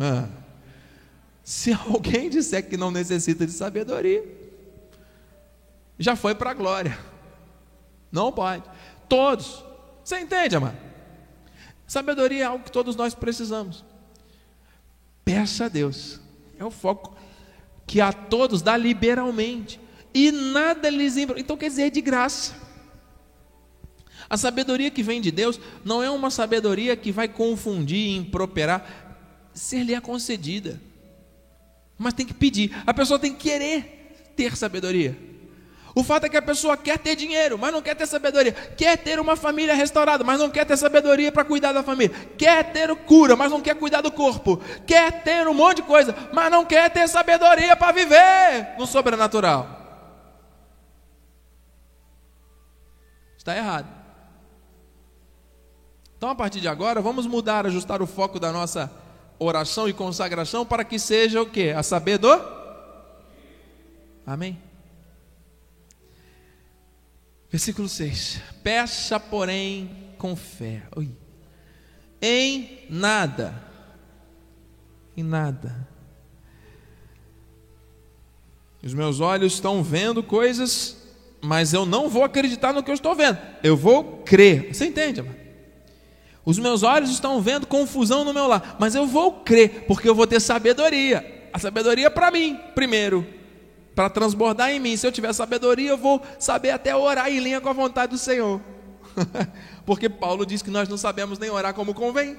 [0.00, 0.26] Ah.
[1.44, 4.24] Se alguém disser que não necessita de sabedoria,
[5.98, 6.98] já foi para a glória.
[8.10, 8.64] Não pode.
[9.06, 9.62] Todos.
[10.02, 10.93] Você entende, amado?
[11.86, 13.84] Sabedoria é algo que todos nós precisamos.
[15.24, 16.20] Peça a Deus.
[16.58, 17.16] É o foco
[17.86, 19.80] que a todos dá liberalmente
[20.12, 22.54] e nada lhes então quer dizer é de graça.
[24.28, 29.50] A sabedoria que vem de Deus não é uma sabedoria que vai confundir e improperar,
[29.52, 30.80] ser-lhe é concedida.
[31.98, 32.74] Mas tem que pedir.
[32.86, 35.16] A pessoa tem que querer ter sabedoria.
[35.94, 38.52] O fato é que a pessoa quer ter dinheiro, mas não quer ter sabedoria.
[38.52, 42.14] Quer ter uma família restaurada, mas não quer ter sabedoria para cuidar da família.
[42.36, 44.60] Quer ter cura, mas não quer cuidar do corpo.
[44.84, 49.84] Quer ter um monte de coisa, mas não quer ter sabedoria para viver no sobrenatural.
[53.38, 53.86] Está errado.
[56.16, 58.90] Então, a partir de agora, vamos mudar, ajustar o foco da nossa
[59.38, 61.70] oração e consagração para que seja o que?
[61.70, 62.44] A sabedoria.
[64.26, 64.63] Amém?
[67.54, 68.40] Versículo 6.
[68.64, 69.88] Peça, porém,
[70.18, 70.82] com fé.
[70.96, 71.08] Oi.
[72.20, 73.54] Em nada.
[75.16, 75.88] Em nada.
[78.82, 80.96] Os meus olhos estão vendo coisas,
[81.40, 83.38] mas eu não vou acreditar no que eu estou vendo.
[83.62, 84.74] Eu vou crer.
[84.74, 85.36] Você entende, amado?
[86.44, 90.14] Os meus olhos estão vendo confusão no meu lar, mas eu vou crer, porque eu
[90.16, 91.48] vou ter sabedoria.
[91.52, 93.24] A sabedoria para mim, primeiro
[93.94, 94.96] para transbordar em mim.
[94.96, 98.18] Se eu tiver sabedoria, eu vou saber até orar em linha com a vontade do
[98.18, 98.60] Senhor.
[99.86, 102.36] Porque Paulo diz que nós não sabemos nem orar como convém.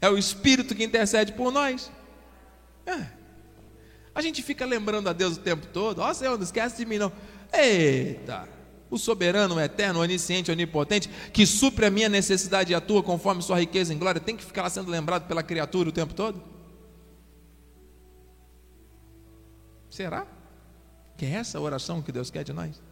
[0.00, 1.90] É o Espírito que intercede por nós.
[2.86, 3.06] É.
[4.14, 6.00] A gente fica lembrando a Deus o tempo todo.
[6.00, 7.12] Ó oh, Senhor, não esquece de mim não.
[7.52, 8.48] Eita,
[8.90, 13.42] O soberano, o eterno, onisciente, onipotente, que supre a minha necessidade e a tua conforme
[13.42, 16.42] sua riqueza em glória, tem que ficar sendo lembrado pela criatura o tempo todo?
[19.90, 20.26] Será?
[21.22, 22.82] Que é essa a oração que Deus quer de nós?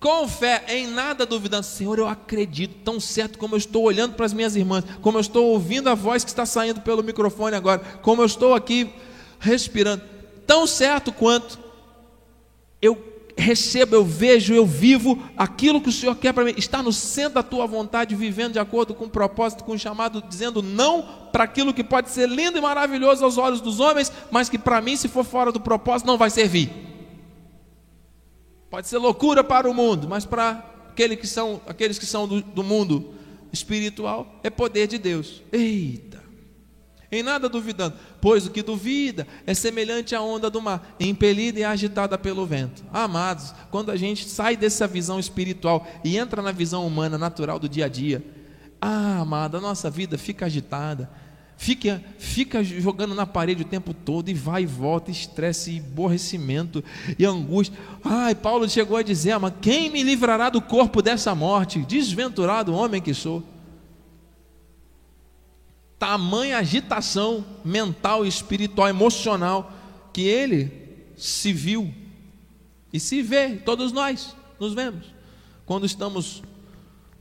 [0.00, 4.24] Com fé, em nada duvidando, Senhor, eu acredito, tão certo como eu estou olhando para
[4.24, 7.80] as minhas irmãs, como eu estou ouvindo a voz que está saindo pelo microfone agora,
[8.00, 8.94] como eu estou aqui
[9.38, 10.02] respirando,
[10.46, 11.58] tão certo quanto
[12.80, 12.96] eu
[13.36, 17.34] recebo, eu vejo, eu vivo aquilo que o Senhor quer para mim, está no centro
[17.34, 21.44] da tua vontade, vivendo de acordo com o propósito, com o chamado, dizendo não para
[21.44, 24.96] aquilo que pode ser lindo e maravilhoso aos olhos dos homens, mas que para mim,
[24.96, 26.70] se for fora do propósito, não vai servir.
[28.70, 32.40] Pode ser loucura para o mundo, mas para aqueles que são, aqueles que são do,
[32.42, 33.14] do mundo
[33.52, 35.42] espiritual, é poder de Deus.
[35.52, 36.11] Eita!
[37.12, 41.64] Em nada duvidando, pois o que duvida é semelhante à onda do mar, impelida e
[41.64, 42.82] agitada pelo vento.
[42.90, 47.68] Amados, quando a gente sai dessa visão espiritual e entra na visão humana, natural do
[47.68, 48.24] dia a dia,
[48.80, 51.10] ah, amado, a nossa vida fica agitada,
[51.54, 56.82] fica, fica jogando na parede o tempo todo e vai e volta, estresse e aborrecimento
[57.18, 57.78] e angústia.
[58.02, 61.80] Ai, Paulo chegou a dizer: mas quem me livrará do corpo dessa morte?
[61.80, 63.44] Desventurado homem que sou
[66.02, 69.72] tamanha agitação mental, espiritual, emocional
[70.12, 71.94] que ele se viu
[72.92, 75.06] e se vê, todos nós nos vemos,
[75.64, 76.42] quando estamos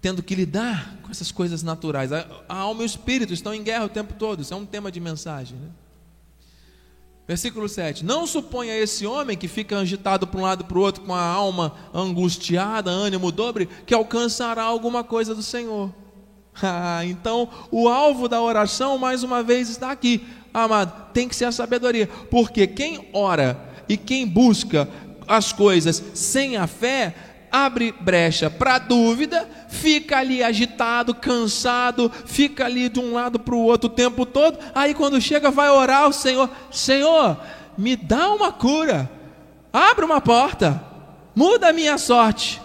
[0.02, 2.12] tendo que lidar com essas coisas naturais.
[2.12, 4.92] A, alma e o espírito estão em guerra o tempo todo, isso é um tema
[4.92, 5.56] de mensagem.
[5.60, 5.70] Né?
[7.28, 11.04] Versículo 7: Não suponha esse homem que fica agitado para um lado para o outro,
[11.04, 15.94] com a alma angustiada, ânimo dobre, que alcançará alguma coisa do Senhor.
[16.64, 21.12] Ah, então, o alvo da oração, mais uma vez, está aqui, amado.
[21.14, 24.88] Tem que ser a sabedoria, porque quem ora e quem busca
[25.28, 27.16] as coisas sem a fé,
[27.52, 33.64] abre brecha para dúvida, fica ali agitado, cansado, fica ali de um lado para o
[33.64, 34.58] outro o tempo todo.
[34.74, 37.38] Aí, quando chega, vai orar ao Senhor: Senhor,
[37.78, 39.10] me dá uma cura,
[39.72, 40.84] abre uma porta,
[41.36, 42.62] muda a minha sorte.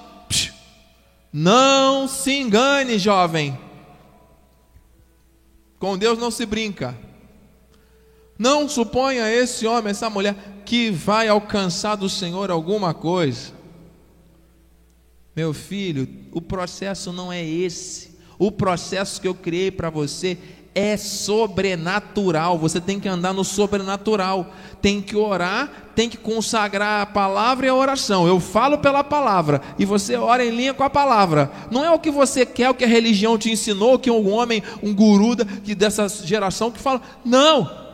[1.32, 3.65] Não se engane, jovem.
[5.78, 6.96] Com Deus não se brinca.
[8.38, 13.52] Não suponha esse homem, essa mulher, que vai alcançar do Senhor alguma coisa.
[15.34, 18.16] Meu filho, o processo não é esse.
[18.38, 20.38] O processo que eu criei para você
[20.76, 22.58] é sobrenatural.
[22.58, 24.52] Você tem que andar no sobrenatural.
[24.82, 28.28] Tem que orar, tem que consagrar a palavra e a oração.
[28.28, 31.50] Eu falo pela palavra e você ora em linha com a palavra.
[31.70, 34.62] Não é o que você quer, o que a religião te ensinou, que um homem,
[34.82, 35.34] um guru
[35.64, 37.00] que dessa geração que fala.
[37.24, 37.86] Não.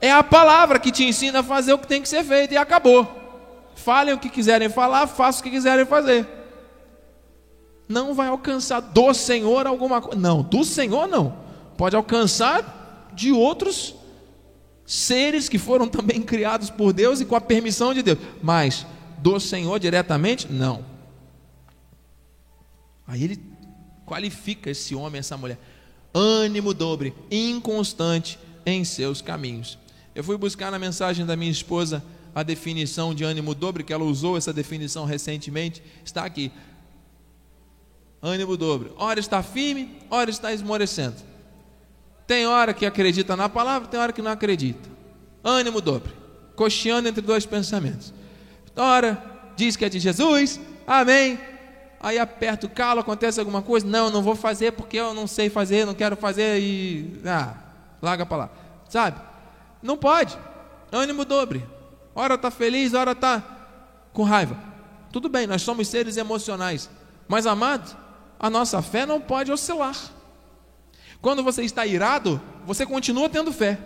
[0.00, 2.56] É a palavra que te ensina a fazer o que tem que ser feito e
[2.56, 3.06] acabou.
[3.74, 6.26] Falem o que quiserem falar, façam o que quiserem fazer.
[7.88, 10.18] Não vai alcançar do Senhor alguma coisa.
[10.18, 11.49] Não, do Senhor não
[11.80, 13.94] pode alcançar de outros
[14.84, 19.40] seres que foram também criados por Deus e com a permissão de Deus, mas do
[19.40, 20.84] Senhor diretamente, não.
[23.06, 23.40] Aí ele
[24.04, 25.58] qualifica esse homem, essa mulher,
[26.12, 29.78] ânimo dobre, inconstante em seus caminhos.
[30.14, 34.04] Eu fui buscar na mensagem da minha esposa a definição de ânimo dobre, que ela
[34.04, 36.52] usou essa definição recentemente, está aqui.
[38.20, 41.29] Ânimo dobre, ora está firme, ora está esmorecendo.
[42.30, 44.88] Tem hora que acredita na palavra, tem hora que não acredita.
[45.42, 46.12] Ânimo dobre,
[46.54, 48.14] cocheando entre dois pensamentos.
[48.76, 49.20] Ora,
[49.56, 51.40] diz que é de Jesus, amém.
[51.98, 55.50] Aí aperta o calo, acontece alguma coisa, não, não vou fazer porque eu não sei
[55.50, 57.20] fazer, não quero fazer e.
[57.26, 57.54] Ah,
[58.00, 58.50] larga para lá.
[58.88, 59.20] Sabe?
[59.82, 60.38] Não pode.
[60.92, 61.66] Ânimo dobre.
[62.14, 63.42] Ora está feliz, ora está
[64.12, 64.56] com raiva.
[65.10, 66.88] Tudo bem, nós somos seres emocionais.
[67.26, 67.96] Mas, amado,
[68.38, 69.96] a nossa fé não pode oscilar.
[71.20, 73.78] Quando você está irado, você continua tendo fé.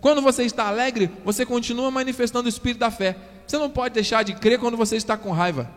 [0.00, 3.16] Quando você está alegre, você continua manifestando o espírito da fé.
[3.46, 5.70] Você não pode deixar de crer quando você está com raiva.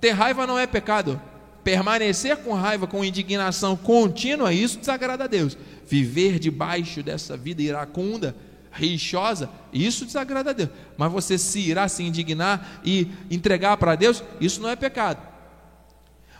[0.00, 1.20] Ter raiva não é pecado.
[1.64, 5.56] Permanecer com raiva, com indignação contínua, isso desagrada a Deus.
[5.86, 8.34] Viver debaixo dessa vida iracunda,
[8.70, 10.70] rixosa, isso desagrada a Deus.
[10.96, 15.26] Mas você se irá, se indignar e entregar para Deus, isso não é pecado.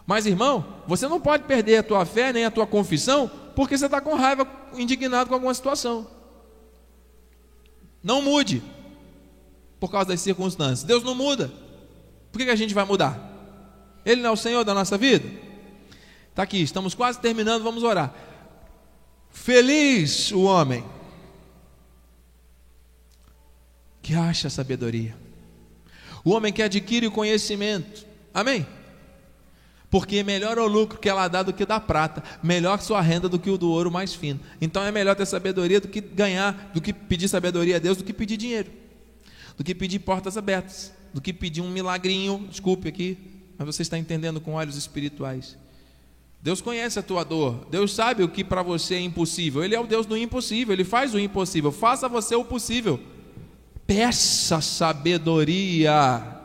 [0.06, 3.86] Mas irmão, você não pode perder a tua fé nem a tua confissão porque você
[3.86, 6.06] está com raiva, indignado com alguma situação.
[8.00, 8.62] Não mude
[9.80, 10.84] por causa das circunstâncias.
[10.84, 11.52] Deus não muda.
[12.30, 13.18] Por que, a gente vai mudar?
[14.04, 15.28] Ele não é o Senhor da nossa vida?
[16.30, 18.14] Está aqui, estamos quase terminando, vamos orar.
[19.28, 20.84] Feliz o homem
[24.00, 25.16] que acha sabedoria,
[26.24, 28.64] o homem que adquire o conhecimento, Amém?
[29.90, 33.28] Porque melhor é o lucro que ela dá do que da prata, melhor sua renda
[33.28, 34.38] do que o do ouro mais fino.
[34.60, 38.04] Então é melhor ter sabedoria do que ganhar, do que pedir sabedoria a Deus, do
[38.04, 38.70] que pedir dinheiro,
[39.56, 42.46] do que pedir portas abertas, do que pedir um milagrinho.
[42.50, 43.16] Desculpe aqui,
[43.56, 45.56] mas você está entendendo com olhos espirituais.
[46.40, 49.64] Deus conhece a tua dor, Deus sabe o que para você é impossível.
[49.64, 51.72] Ele é o Deus do impossível, ele faz o impossível.
[51.72, 53.00] Faça você o possível.
[53.86, 56.37] Peça sabedoria.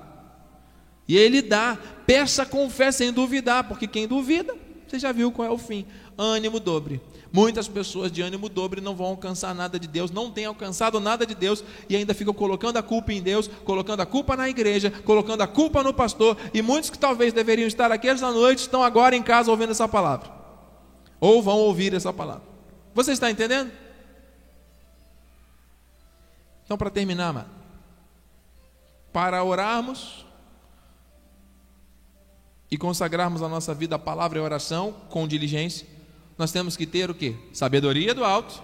[1.08, 1.78] E ele dá.
[2.06, 4.56] Peça com fé sem duvidar, porque quem duvida,
[4.88, 5.86] você já viu qual é o fim.
[6.18, 7.01] Ânimo dobre.
[7.32, 11.26] Muitas pessoas de ânimo dobre não vão alcançar nada de Deus, não têm alcançado nada
[11.26, 14.91] de Deus e ainda ficam colocando a culpa em Deus, colocando a culpa na igreja,
[15.04, 16.38] colocando a culpa no pastor.
[16.54, 19.88] E muitos que talvez deveriam estar aqui esta noite estão agora em casa ouvindo essa
[19.88, 20.32] palavra,
[21.20, 22.43] ou vão ouvir essa palavra.
[22.93, 23.72] Você está entendendo?
[26.66, 27.49] Então, para terminar, mano,
[29.12, 30.23] para orarmos,
[32.74, 35.88] e consagrarmos a nossa vida à palavra e oração com diligência,
[36.36, 37.36] nós temos que ter o que?
[37.54, 38.64] Sabedoria do alto,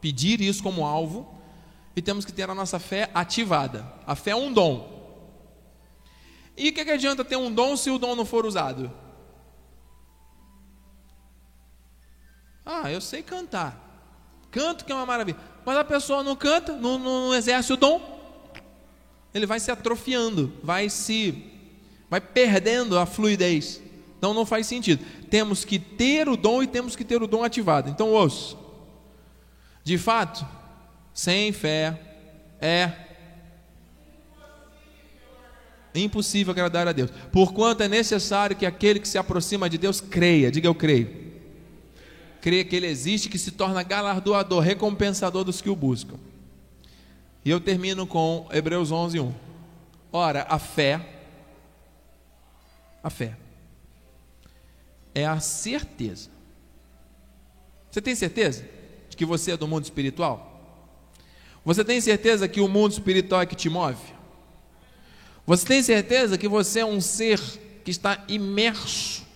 [0.00, 1.42] pedir isso como alvo,
[1.96, 3.84] e temos que ter a nossa fé ativada.
[4.06, 4.88] A fé é um dom.
[6.56, 8.92] E o que, que adianta ter um dom se o dom não for usado?
[12.64, 14.46] Ah, eu sei cantar.
[14.52, 15.38] Canto que é uma maravilha.
[15.66, 18.00] Mas a pessoa não canta, não, não exerce o dom.
[19.34, 21.51] Ele vai se atrofiando, vai se
[22.12, 23.80] vai perdendo a fluidez.
[24.18, 25.02] Então não faz sentido.
[25.30, 27.88] Temos que ter o dom e temos que ter o dom ativado.
[27.88, 28.54] Então ouça.
[29.82, 30.46] De fato,
[31.14, 31.98] sem fé
[32.60, 32.92] é
[35.94, 37.10] impossível agradar a Deus.
[37.32, 40.50] Porquanto é necessário que aquele que se aproxima de Deus creia.
[40.50, 41.32] Diga eu creio.
[42.42, 46.16] Creia que ele existe, que se torna galardoador, recompensador dos que o buscam.
[47.42, 49.34] E eu termino com Hebreus 11, 1.
[50.12, 51.21] Ora, a fé
[53.02, 53.36] a fé
[55.14, 56.30] é a certeza.
[57.90, 58.64] Você tem certeza
[59.08, 60.48] de que você é do mundo espiritual?
[61.64, 64.02] Você tem certeza que o mundo espiritual é que te move?
[65.46, 67.38] Você tem certeza que você é um ser
[67.84, 69.26] que está imerso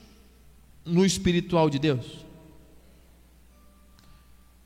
[0.85, 2.25] no espiritual de Deus?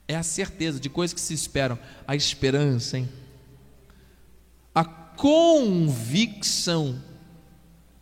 [0.06, 3.08] É a certeza de coisas que se esperam, a esperança, hein?
[4.74, 5.90] A convicção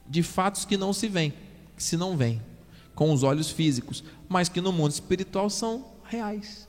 [0.08, 1.32] de fatos que não se veem,
[1.76, 2.42] que se não veem
[2.94, 6.66] com os olhos físicos, mas que no mundo espiritual são reais.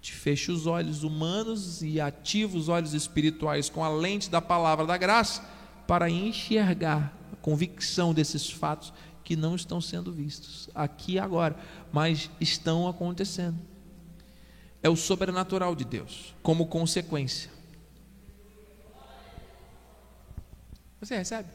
[0.00, 4.84] Te fecha os olhos humanos e ativa os olhos espirituais com a lente da palavra
[4.84, 5.42] da graça
[5.86, 8.92] para enxergar a convicção desses fatos
[9.22, 11.56] que não estão sendo vistos aqui e agora,
[11.92, 13.58] mas estão acontecendo.
[14.82, 17.50] É o sobrenatural de Deus, como consequência.
[21.00, 21.48] Você recebe?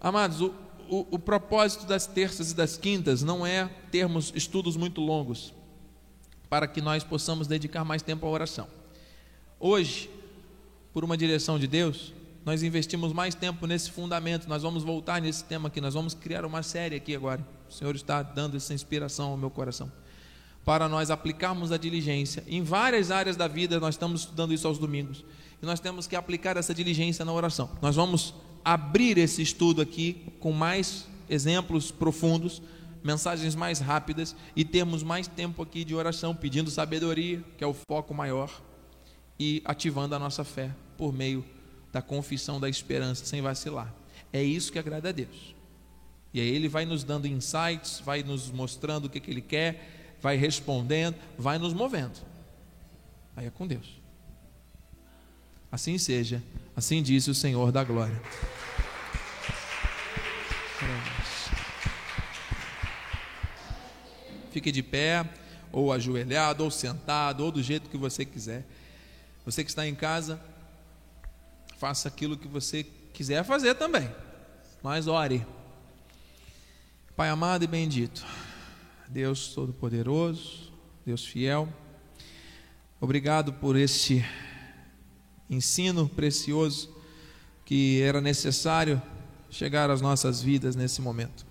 [0.00, 0.54] Amados, o,
[0.88, 5.52] o, o, propósito das terças e das quintas não é termos estudos muito longos,
[6.48, 8.66] para que nós possamos dedicar mais tempo à oração.
[9.58, 10.08] Hoje,
[10.90, 12.14] por uma direção de Deus,
[12.46, 16.46] nós investimos mais tempo nesse fundamento, nós vamos voltar nesse tema aqui, nós vamos criar
[16.46, 17.46] uma série aqui agora.
[17.68, 19.92] O Senhor está dando essa inspiração ao meu coração.
[20.64, 24.78] Para nós aplicarmos a diligência em várias áreas da vida, nós estamos estudando isso aos
[24.78, 25.22] domingos.
[25.62, 27.70] E nós temos que aplicar essa diligência na oração.
[27.82, 28.34] Nós vamos
[28.64, 32.60] abrir esse estudo aqui com mais exemplos profundos,
[33.02, 37.74] mensagens mais rápidas e termos mais tempo aqui de oração, pedindo sabedoria, que é o
[37.74, 38.50] foco maior,
[39.38, 41.44] e ativando a nossa fé por meio
[41.92, 43.94] da confissão da esperança, sem vacilar.
[44.32, 45.54] É isso que agrada a Deus.
[46.32, 50.16] E aí ele vai nos dando insights, vai nos mostrando o que, que ele quer,
[50.20, 52.20] vai respondendo, vai nos movendo.
[53.34, 54.00] Aí é com Deus.
[55.72, 56.42] Assim seja,
[56.80, 58.18] assim disse o Senhor da glória.
[64.50, 65.28] Fique de pé,
[65.70, 68.66] ou ajoelhado, ou sentado, ou do jeito que você quiser.
[69.44, 70.40] Você que está em casa,
[71.76, 74.10] faça aquilo que você quiser fazer também,
[74.82, 75.46] mas ore.
[77.14, 78.24] Pai amado e bendito,
[79.06, 80.72] Deus Todo-Poderoso,
[81.04, 81.68] Deus fiel,
[82.98, 84.24] obrigado por este
[85.50, 86.88] ensino precioso
[87.64, 89.02] que era necessário
[89.50, 91.44] chegar às nossas vidas nesse momento.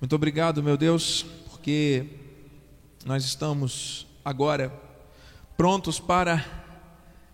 [0.00, 2.06] Muito obrigado, meu Deus, porque
[3.04, 4.72] nós estamos agora
[5.56, 6.44] prontos para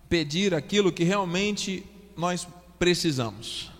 [0.09, 1.85] pedir aquilo que realmente
[2.17, 2.47] nós
[2.79, 3.71] precisamos.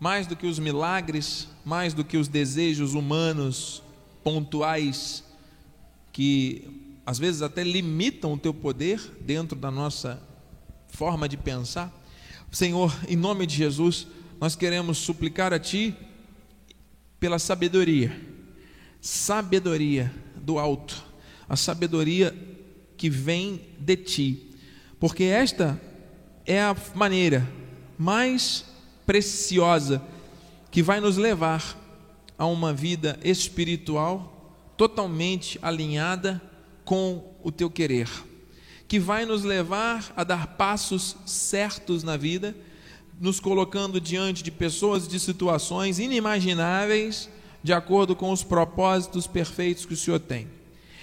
[0.00, 3.82] Mais do que os milagres, mais do que os desejos humanos
[4.24, 5.24] pontuais
[6.12, 10.22] que às vezes até limitam o teu poder dentro da nossa
[10.98, 11.96] forma de pensar.
[12.50, 14.08] Senhor, em nome de Jesus,
[14.40, 15.94] nós queremos suplicar a Ti
[17.20, 18.20] pela sabedoria,
[19.00, 21.04] sabedoria do alto,
[21.48, 22.36] a sabedoria
[22.96, 24.50] que vem de Ti,
[24.98, 25.80] porque esta
[26.44, 27.48] é a maneira
[27.96, 28.64] mais
[29.06, 30.02] preciosa
[30.72, 31.78] que vai nos levar
[32.36, 36.42] a uma vida espiritual totalmente alinhada
[36.84, 38.08] com o Teu querer,
[38.88, 42.56] que vai nos levar a dar passos certos na vida
[43.20, 47.28] nos colocando diante de pessoas e de situações inimagináveis,
[47.62, 50.46] de acordo com os propósitos perfeitos que o Senhor tem.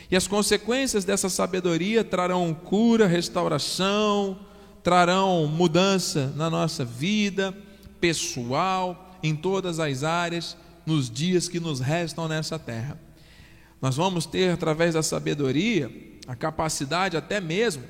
[0.10, 4.40] E as consequências dessa sabedoria trarão cura, restauração,
[4.84, 7.54] trarão mudança na nossa vida
[8.00, 10.56] pessoal, em todas as áreas,
[10.86, 13.00] nos dias que nos restam nessa terra.
[13.82, 15.92] Nós vamos ter, através da sabedoria,
[16.28, 17.84] a capacidade até mesmo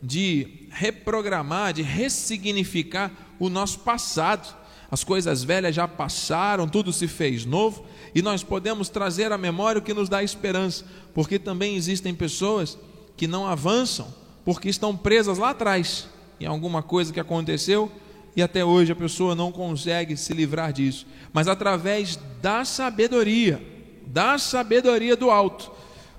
[0.00, 4.56] de reprogramar, de ressignificar o nosso passado.
[4.90, 7.84] As coisas velhas já passaram, tudo se fez novo,
[8.14, 12.78] e nós podemos trazer à memória o que nos dá esperança, porque também existem pessoas
[13.16, 14.14] que não avançam
[14.44, 16.08] porque estão presas lá atrás
[16.40, 17.92] em alguma coisa que aconteceu
[18.34, 21.06] e até hoje a pessoa não consegue se livrar disso.
[21.34, 23.60] Mas através da sabedoria,
[24.06, 25.70] da sabedoria do alto,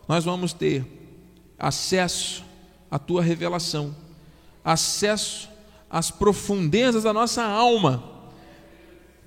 [0.08, 0.86] nós vamos ter
[1.60, 2.44] acesso
[2.90, 3.96] à tua revelação,
[4.64, 5.50] acesso
[5.90, 8.04] as profundezas da nossa alma,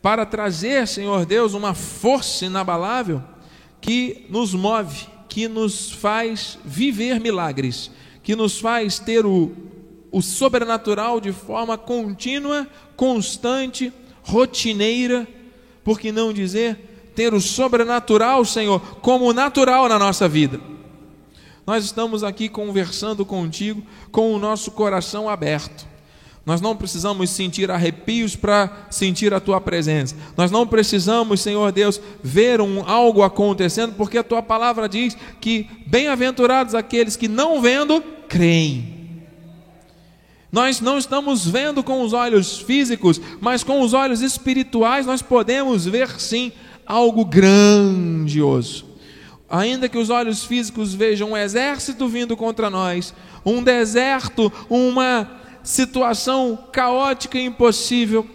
[0.01, 3.23] para trazer, Senhor Deus, uma força inabalável
[3.81, 7.91] que nos move, que nos faz viver milagres,
[8.23, 9.53] que nos faz ter o,
[10.11, 12.67] o sobrenatural de forma contínua,
[12.97, 15.27] constante, rotineira,
[15.85, 20.72] por que não dizer ter o sobrenatural, Senhor, como natural na nossa vida.
[21.67, 25.93] Nós estamos aqui conversando contigo com o nosso coração aberto
[26.45, 30.17] nós não precisamos sentir arrepios para sentir a tua presença.
[30.37, 35.69] Nós não precisamos, Senhor Deus, ver um algo acontecendo, porque a tua palavra diz que
[35.87, 39.01] bem-aventurados aqueles que não vendo creem.
[40.51, 45.87] Nós não estamos vendo com os olhos físicos, mas com os olhos espirituais nós podemos
[45.87, 46.51] ver sim
[46.85, 48.92] algo grandioso.
[49.53, 53.13] Ainda que os olhos físicos vejam um exército vindo contra nós,
[53.45, 55.31] um deserto, uma
[55.63, 58.27] situação caótica e impossível,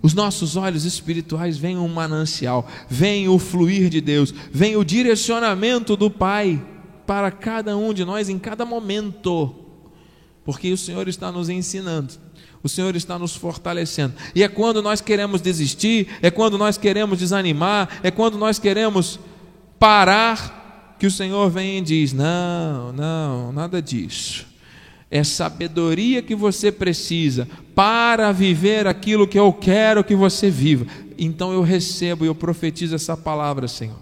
[0.00, 5.96] os nossos olhos espirituais veem um manancial, vem o fluir de Deus, vem o direcionamento
[5.96, 6.64] do Pai
[7.08, 9.52] para cada um de nós em cada momento,
[10.44, 12.14] porque o Senhor está nos ensinando.
[12.62, 14.14] O Senhor está nos fortalecendo.
[14.36, 19.18] E é quando nós queremos desistir, é quando nós queremos desanimar, é quando nós queremos
[19.82, 24.52] parar, que o Senhor vem e diz: Não, não, nada disso
[25.12, 30.86] é sabedoria que você precisa para viver aquilo que eu quero que você viva.
[31.18, 33.98] Então eu recebo e eu profetizo essa palavra, Senhor.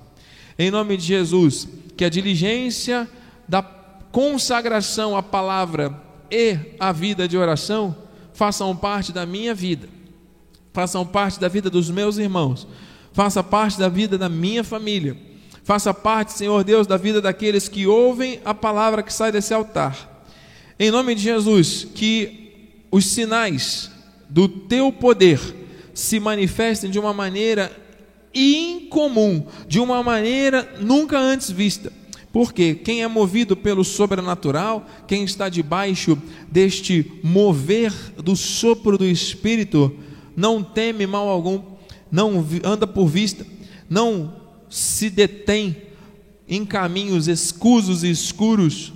[0.56, 1.66] Em nome de Jesus,
[1.96, 3.08] que a diligência
[3.48, 6.00] da consagração à palavra
[6.30, 7.96] e a vida de oração
[8.32, 9.88] façam parte da minha vida,
[10.72, 12.68] façam parte da vida dos meus irmãos,
[13.12, 15.16] faça parte da vida da minha família,
[15.70, 20.10] faça parte, Senhor Deus, da vida daqueles que ouvem a palavra que sai desse altar
[20.80, 23.88] em nome de Jesus, que os sinais
[24.28, 25.38] do teu poder
[25.94, 27.70] se manifestem de uma maneira
[28.34, 31.92] incomum, de uma maneira nunca antes vista.
[32.32, 36.16] Porque quem é movido pelo sobrenatural, quem está debaixo
[36.50, 39.94] deste mover do sopro do Espírito,
[40.34, 41.62] não teme mal algum,
[42.10, 43.46] não anda por vista,
[43.88, 44.39] não
[44.70, 45.76] se detém
[46.48, 48.92] em caminhos escusos e escuros,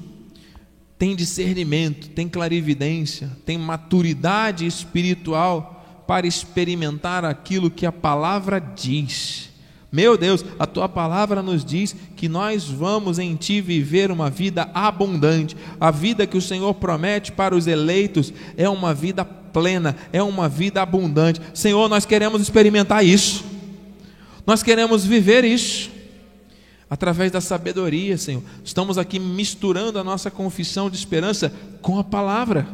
[0.96, 9.50] tem discernimento, tem clarividência, tem maturidade espiritual para experimentar aquilo que a palavra diz.
[9.90, 14.68] Meu Deus, a tua palavra nos diz que nós vamos em ti viver uma vida
[14.74, 15.56] abundante.
[15.78, 20.48] A vida que o Senhor promete para os eleitos é uma vida plena, é uma
[20.48, 21.40] vida abundante.
[21.54, 23.53] Senhor, nós queremos experimentar isso.
[24.46, 25.90] Nós queremos viver isso
[26.88, 28.42] através da sabedoria, Senhor.
[28.64, 32.66] Estamos aqui misturando a nossa confissão de esperança com a palavra,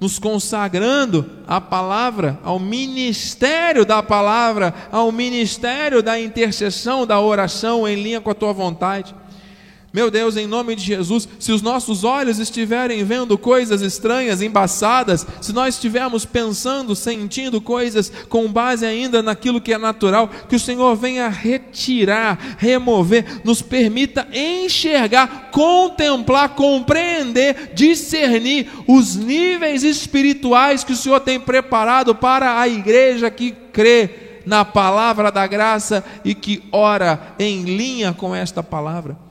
[0.00, 7.94] nos consagrando à palavra, ao ministério da palavra, ao ministério da intercessão, da oração em
[7.94, 9.14] linha com a tua vontade.
[9.94, 15.24] Meu Deus, em nome de Jesus, se os nossos olhos estiverem vendo coisas estranhas, embaçadas,
[15.40, 20.58] se nós estivermos pensando, sentindo coisas com base ainda naquilo que é natural, que o
[20.58, 30.96] Senhor venha retirar, remover, nos permita enxergar, contemplar, compreender, discernir os níveis espirituais que o
[30.96, 37.36] Senhor tem preparado para a igreja que crê na palavra da graça e que ora
[37.38, 39.23] em linha com esta palavra.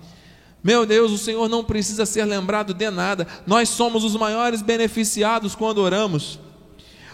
[0.64, 5.56] Meu Deus, o Senhor não precisa ser lembrado de nada, nós somos os maiores beneficiados
[5.56, 6.40] quando oramos.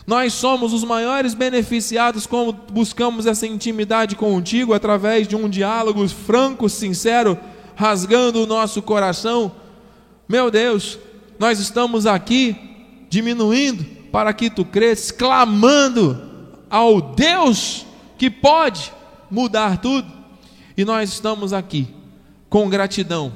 [0.05, 6.69] Nós somos os maiores beneficiados quando buscamos essa intimidade contigo através de um diálogo franco,
[6.69, 7.37] sincero,
[7.75, 9.51] rasgando o nosso coração.
[10.27, 10.99] Meu Deus,
[11.39, 12.55] nós estamos aqui
[13.09, 16.19] diminuindo para que tu cresças, clamando
[16.69, 17.85] ao Deus
[18.17, 18.91] que pode
[19.29, 20.07] mudar tudo.
[20.75, 21.98] E nós estamos aqui
[22.49, 23.33] com gratidão,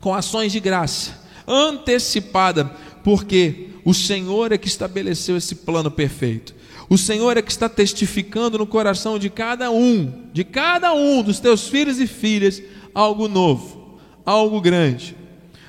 [0.00, 2.64] com ações de graça antecipada,
[3.04, 6.54] porque o Senhor é que estabeleceu esse plano perfeito.
[6.88, 11.40] O Senhor é que está testificando no coração de cada um, de cada um dos
[11.40, 12.62] teus filhos e filhas,
[12.94, 15.16] algo novo, algo grande.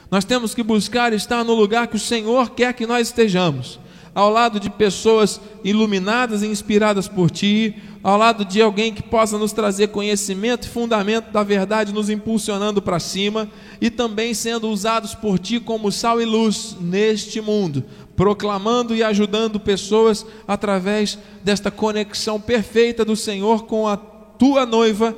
[0.09, 3.79] Nós temos que buscar estar no lugar que o Senhor quer que nós estejamos,
[4.17, 9.37] ao lado de pessoas iluminadas e inspiradas por Ti, ao lado de alguém que possa
[9.37, 13.47] nos trazer conhecimento e fundamento da verdade, nos impulsionando para cima,
[13.79, 17.83] e também sendo usados por Ti como sal e luz neste mundo,
[18.15, 25.15] proclamando e ajudando pessoas através desta conexão perfeita do Senhor com a tua noiva,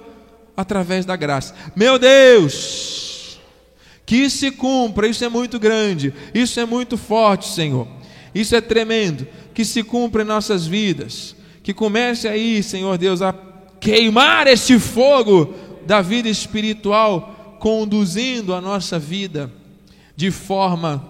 [0.58, 1.56] através da graça.
[1.74, 3.40] Meu Deus,
[4.06, 7.88] que se cumpra, isso é muito grande, isso é muito forte, Senhor,
[8.34, 13.34] isso é tremendo, que se cumpra em nossas vidas, que comece aí, Senhor Deus, a
[13.80, 15.54] queimar este fogo
[15.86, 19.52] da vida espiritual, conduzindo a nossa vida
[20.16, 21.04] de forma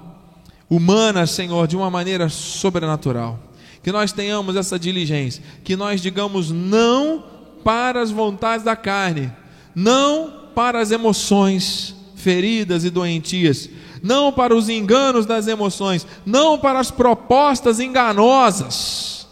[0.70, 3.39] humana, Senhor, de uma maneira sobrenatural.
[3.82, 7.24] Que nós tenhamos essa diligência, que nós digamos não
[7.63, 9.32] para as vontades da carne,
[9.74, 13.70] não para as emoções feridas e doentias,
[14.02, 19.28] não para os enganos das emoções, não para as propostas enganosas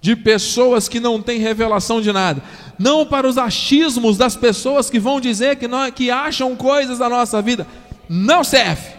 [0.00, 2.42] de pessoas que não têm revelação de nada,
[2.78, 7.08] não para os achismos das pessoas que vão dizer que, nós, que acham coisas da
[7.08, 7.66] nossa vida,
[8.08, 8.94] não serve.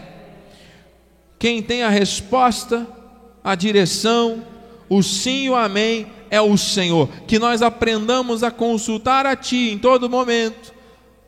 [1.38, 2.86] Quem tem a resposta,
[3.42, 4.42] a direção,
[4.88, 7.08] o sim e o amém é o Senhor.
[7.26, 10.74] Que nós aprendamos a consultar a Ti em todo momento,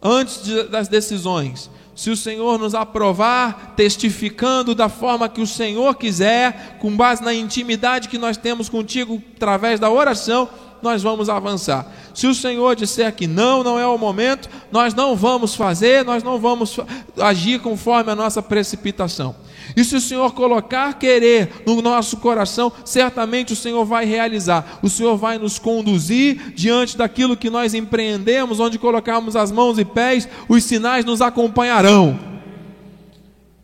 [0.03, 1.71] antes das decisões.
[2.01, 7.35] Se o Senhor nos aprovar, testificando da forma que o Senhor quiser, com base na
[7.35, 10.49] intimidade que nós temos contigo através da oração,
[10.81, 11.87] nós vamos avançar.
[12.15, 16.23] Se o Senhor disser que não, não é o momento, nós não vamos fazer, nós
[16.23, 16.81] não vamos
[17.19, 19.37] agir conforme a nossa precipitação.
[19.77, 24.79] E se o Senhor colocar querer no nosso coração, certamente o Senhor vai realizar.
[24.83, 29.85] O Senhor vai nos conduzir diante daquilo que nós empreendemos, onde colocarmos as mãos e
[29.85, 32.19] pés, os sinais nos acompanharão.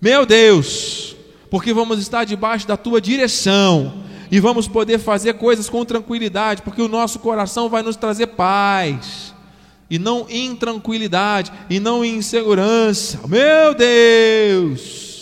[0.00, 1.16] Meu Deus,
[1.50, 6.82] porque vamos estar debaixo da tua direção e vamos poder fazer coisas com tranquilidade, porque
[6.82, 9.34] o nosso coração vai nos trazer paz.
[9.88, 13.20] E não intranquilidade, e não insegurança.
[13.28, 15.15] Meu Deus!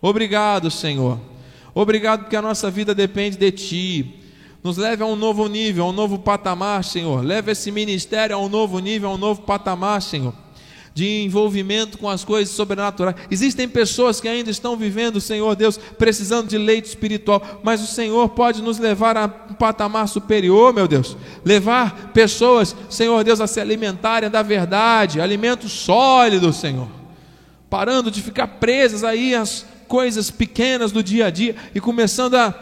[0.00, 1.18] Obrigado, Senhor.
[1.74, 4.14] Obrigado porque a nossa vida depende de Ti.
[4.62, 7.24] Nos leve a um novo nível, a um novo patamar, Senhor.
[7.24, 10.34] Leve esse ministério a um novo nível, a um novo patamar, Senhor.
[10.92, 13.14] De envolvimento com as coisas sobrenaturais.
[13.30, 18.28] Existem pessoas que ainda estão vivendo, Senhor Deus, precisando de leite espiritual, mas o Senhor
[18.30, 21.16] pode nos levar a um patamar superior, meu Deus.
[21.44, 26.88] Levar pessoas, Senhor Deus, a se alimentarem da verdade, alimento sólido, Senhor.
[27.70, 32.54] Parando de ficar presas aí às coisas pequenas do dia a dia e começando a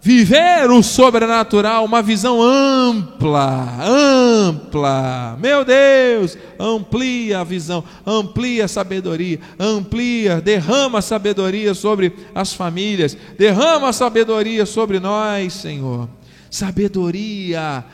[0.00, 5.36] viver o sobrenatural, uma visão ampla, ampla.
[5.40, 13.16] Meu Deus, amplia a visão, amplia a sabedoria, amplia, derrama a sabedoria sobre as famílias,
[13.36, 16.08] derrama a sabedoria sobre nós, Senhor.
[16.48, 17.84] Sabedoria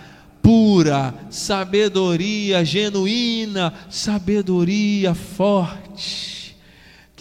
[0.43, 6.42] pura, sabedoria genuína, sabedoria forte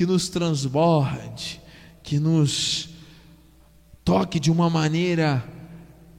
[0.01, 1.61] que nos transborde,
[2.01, 2.89] que nos
[4.03, 5.47] toque de uma maneira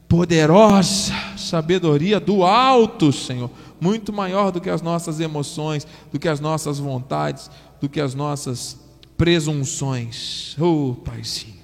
[0.09, 6.39] poderosa, sabedoria do alto, Senhor, muito maior do que as nossas emoções, do que as
[6.39, 8.79] nossas vontades, do que as nossas
[9.17, 10.57] presunções.
[10.61, 11.59] Oh, Paizinho,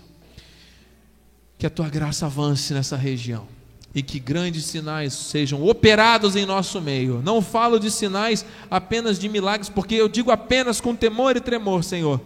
[1.56, 3.46] que a tua graça avance nessa região
[3.94, 7.22] e que grandes sinais sejam operados em nosso meio.
[7.24, 11.82] Não falo de sinais apenas de milagres, porque eu digo apenas com temor e tremor,
[11.82, 12.20] Senhor,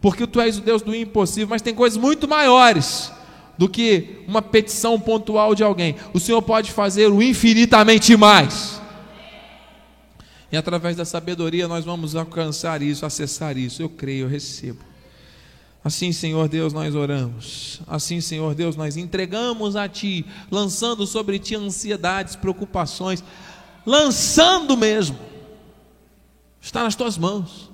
[0.00, 3.12] porque tu és o Deus do impossível, mas tem coisas muito maiores
[3.58, 5.96] do que uma petição pontual de alguém.
[6.14, 8.80] O Senhor pode fazer o infinitamente mais.
[10.50, 13.82] E através da sabedoria nós vamos alcançar isso, acessar isso.
[13.82, 14.78] Eu creio, eu recebo.
[15.88, 17.80] Assim, Senhor Deus, nós oramos.
[17.86, 23.24] Assim, Senhor Deus, nós entregamos a Ti, lançando sobre Ti ansiedades, preocupações,
[23.86, 25.18] lançando mesmo.
[26.60, 27.70] Está nas Tuas mãos.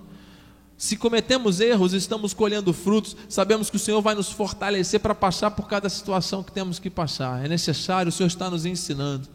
[0.78, 5.50] Se cometemos erros, estamos colhendo frutos, sabemos que o Senhor vai nos fortalecer para passar
[5.50, 7.44] por cada situação que temos que passar.
[7.44, 9.28] É necessário, o Senhor está nos ensinando.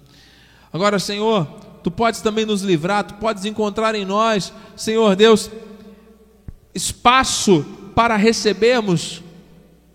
[0.72, 1.46] Agora, Senhor,
[1.84, 5.52] Tu podes também nos livrar, Tu podes encontrar em nós, Senhor Deus,
[6.74, 7.66] espaço
[8.00, 9.22] para recebermos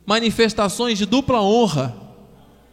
[0.05, 1.97] manifestações de dupla honra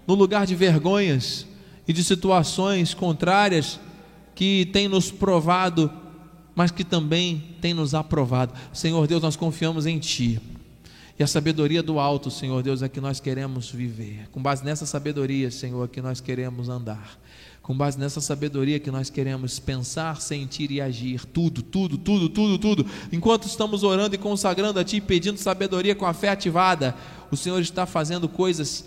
[0.05, 1.47] no lugar de vergonhas
[1.87, 3.79] e de situações contrárias
[4.35, 5.89] que têm nos provado
[6.53, 8.53] mas que também tem nos aprovado.
[8.73, 10.41] Senhor Deus, nós confiamos em Ti.
[11.17, 14.27] E a sabedoria do alto, Senhor Deus, é que nós queremos viver.
[14.33, 17.17] Com base nessa sabedoria, Senhor, que nós queremos andar.
[17.61, 21.25] Com base nessa sabedoria que nós queremos pensar, sentir e agir.
[21.25, 22.85] Tudo, tudo, tudo, tudo, tudo.
[23.11, 26.95] Enquanto estamos orando e consagrando a Ti, pedindo sabedoria com a fé ativada,
[27.29, 28.85] o Senhor está fazendo coisas,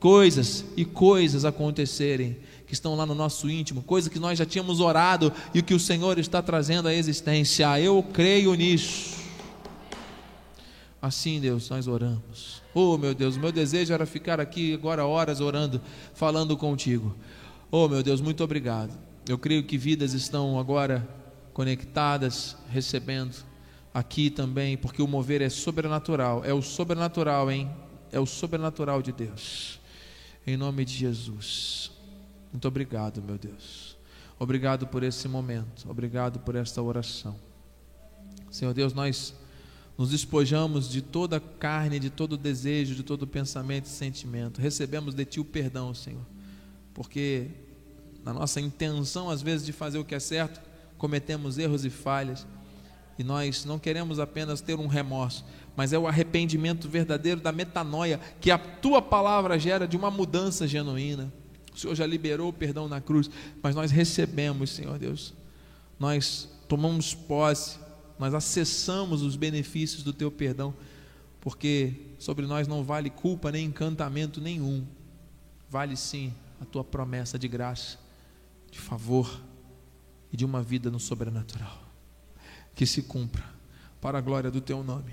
[0.00, 4.80] coisas e coisas acontecerem que estão lá no nosso íntimo, coisa que nós já tínhamos
[4.80, 7.78] orado e que o Senhor está trazendo à existência.
[7.78, 9.22] Eu creio nisso.
[11.00, 12.62] Assim, Deus, nós oramos.
[12.72, 15.78] Oh, meu Deus, meu desejo era ficar aqui agora horas orando,
[16.14, 17.14] falando contigo.
[17.76, 18.96] Oh, meu Deus, muito obrigado.
[19.28, 21.08] Eu creio que vidas estão agora
[21.52, 23.34] conectadas, recebendo
[23.92, 26.44] aqui também, porque o mover é sobrenatural.
[26.44, 27.68] É o sobrenatural, hein?
[28.12, 29.80] É o sobrenatural de Deus.
[30.46, 31.90] Em nome de Jesus.
[32.52, 33.96] Muito obrigado, meu Deus.
[34.38, 35.90] Obrigado por esse momento.
[35.90, 37.34] Obrigado por esta oração.
[38.52, 39.34] Senhor Deus, nós
[39.98, 44.60] nos despojamos de toda carne, de todo desejo, de todo pensamento e sentimento.
[44.60, 46.33] Recebemos de Ti o perdão, Senhor.
[46.94, 47.48] Porque
[48.24, 50.60] na nossa intenção, às vezes, de fazer o que é certo,
[50.96, 52.46] cometemos erros e falhas.
[53.18, 55.44] E nós não queremos apenas ter um remorso,
[55.76, 60.66] mas é o arrependimento verdadeiro da metanoia que a tua palavra gera de uma mudança
[60.66, 61.32] genuína.
[61.72, 63.28] O Senhor já liberou o perdão na cruz,
[63.62, 65.34] mas nós recebemos, Senhor Deus.
[65.98, 67.78] Nós tomamos posse,
[68.18, 70.74] nós acessamos os benefícios do teu perdão,
[71.40, 74.84] porque sobre nós não vale culpa nem encantamento nenhum.
[75.68, 76.32] Vale sim
[76.64, 77.98] a tua promessa de graça,
[78.70, 79.40] de favor
[80.32, 81.80] e de uma vida no sobrenatural.
[82.74, 83.44] Que se cumpra
[84.00, 85.12] para a glória do teu nome.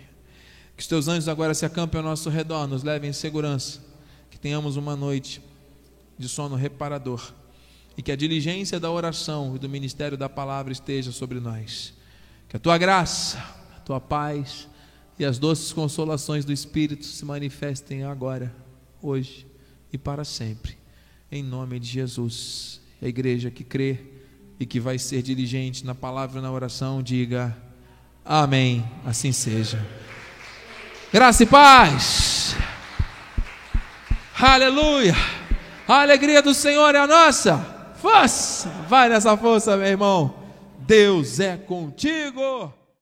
[0.76, 3.80] Que os teus anjos agora se acampem ao nosso redor, nos levem em segurança.
[4.32, 5.42] Que tenhamos uma noite
[6.18, 7.34] de sono reparador.
[7.96, 11.94] E que a diligência da oração e do ministério da palavra esteja sobre nós.
[12.50, 13.38] Que a tua graça,
[13.78, 14.68] a tua paz
[15.20, 18.52] e as doces consolações do Espírito se manifestem agora,
[19.00, 19.46] hoje
[19.94, 20.81] e para sempre.
[21.32, 22.82] Em nome de Jesus.
[23.02, 24.00] A igreja que crê
[24.60, 27.56] e que vai ser diligente na palavra e na oração, diga
[28.26, 28.86] amém.
[29.06, 29.80] Assim seja.
[31.14, 32.54] Graça e paz.
[34.38, 35.16] Aleluia.
[35.88, 37.58] A alegria do Senhor é a nossa.
[38.02, 38.68] Força!
[38.90, 40.36] Vai nessa força, meu irmão.
[40.80, 42.74] Deus é contigo.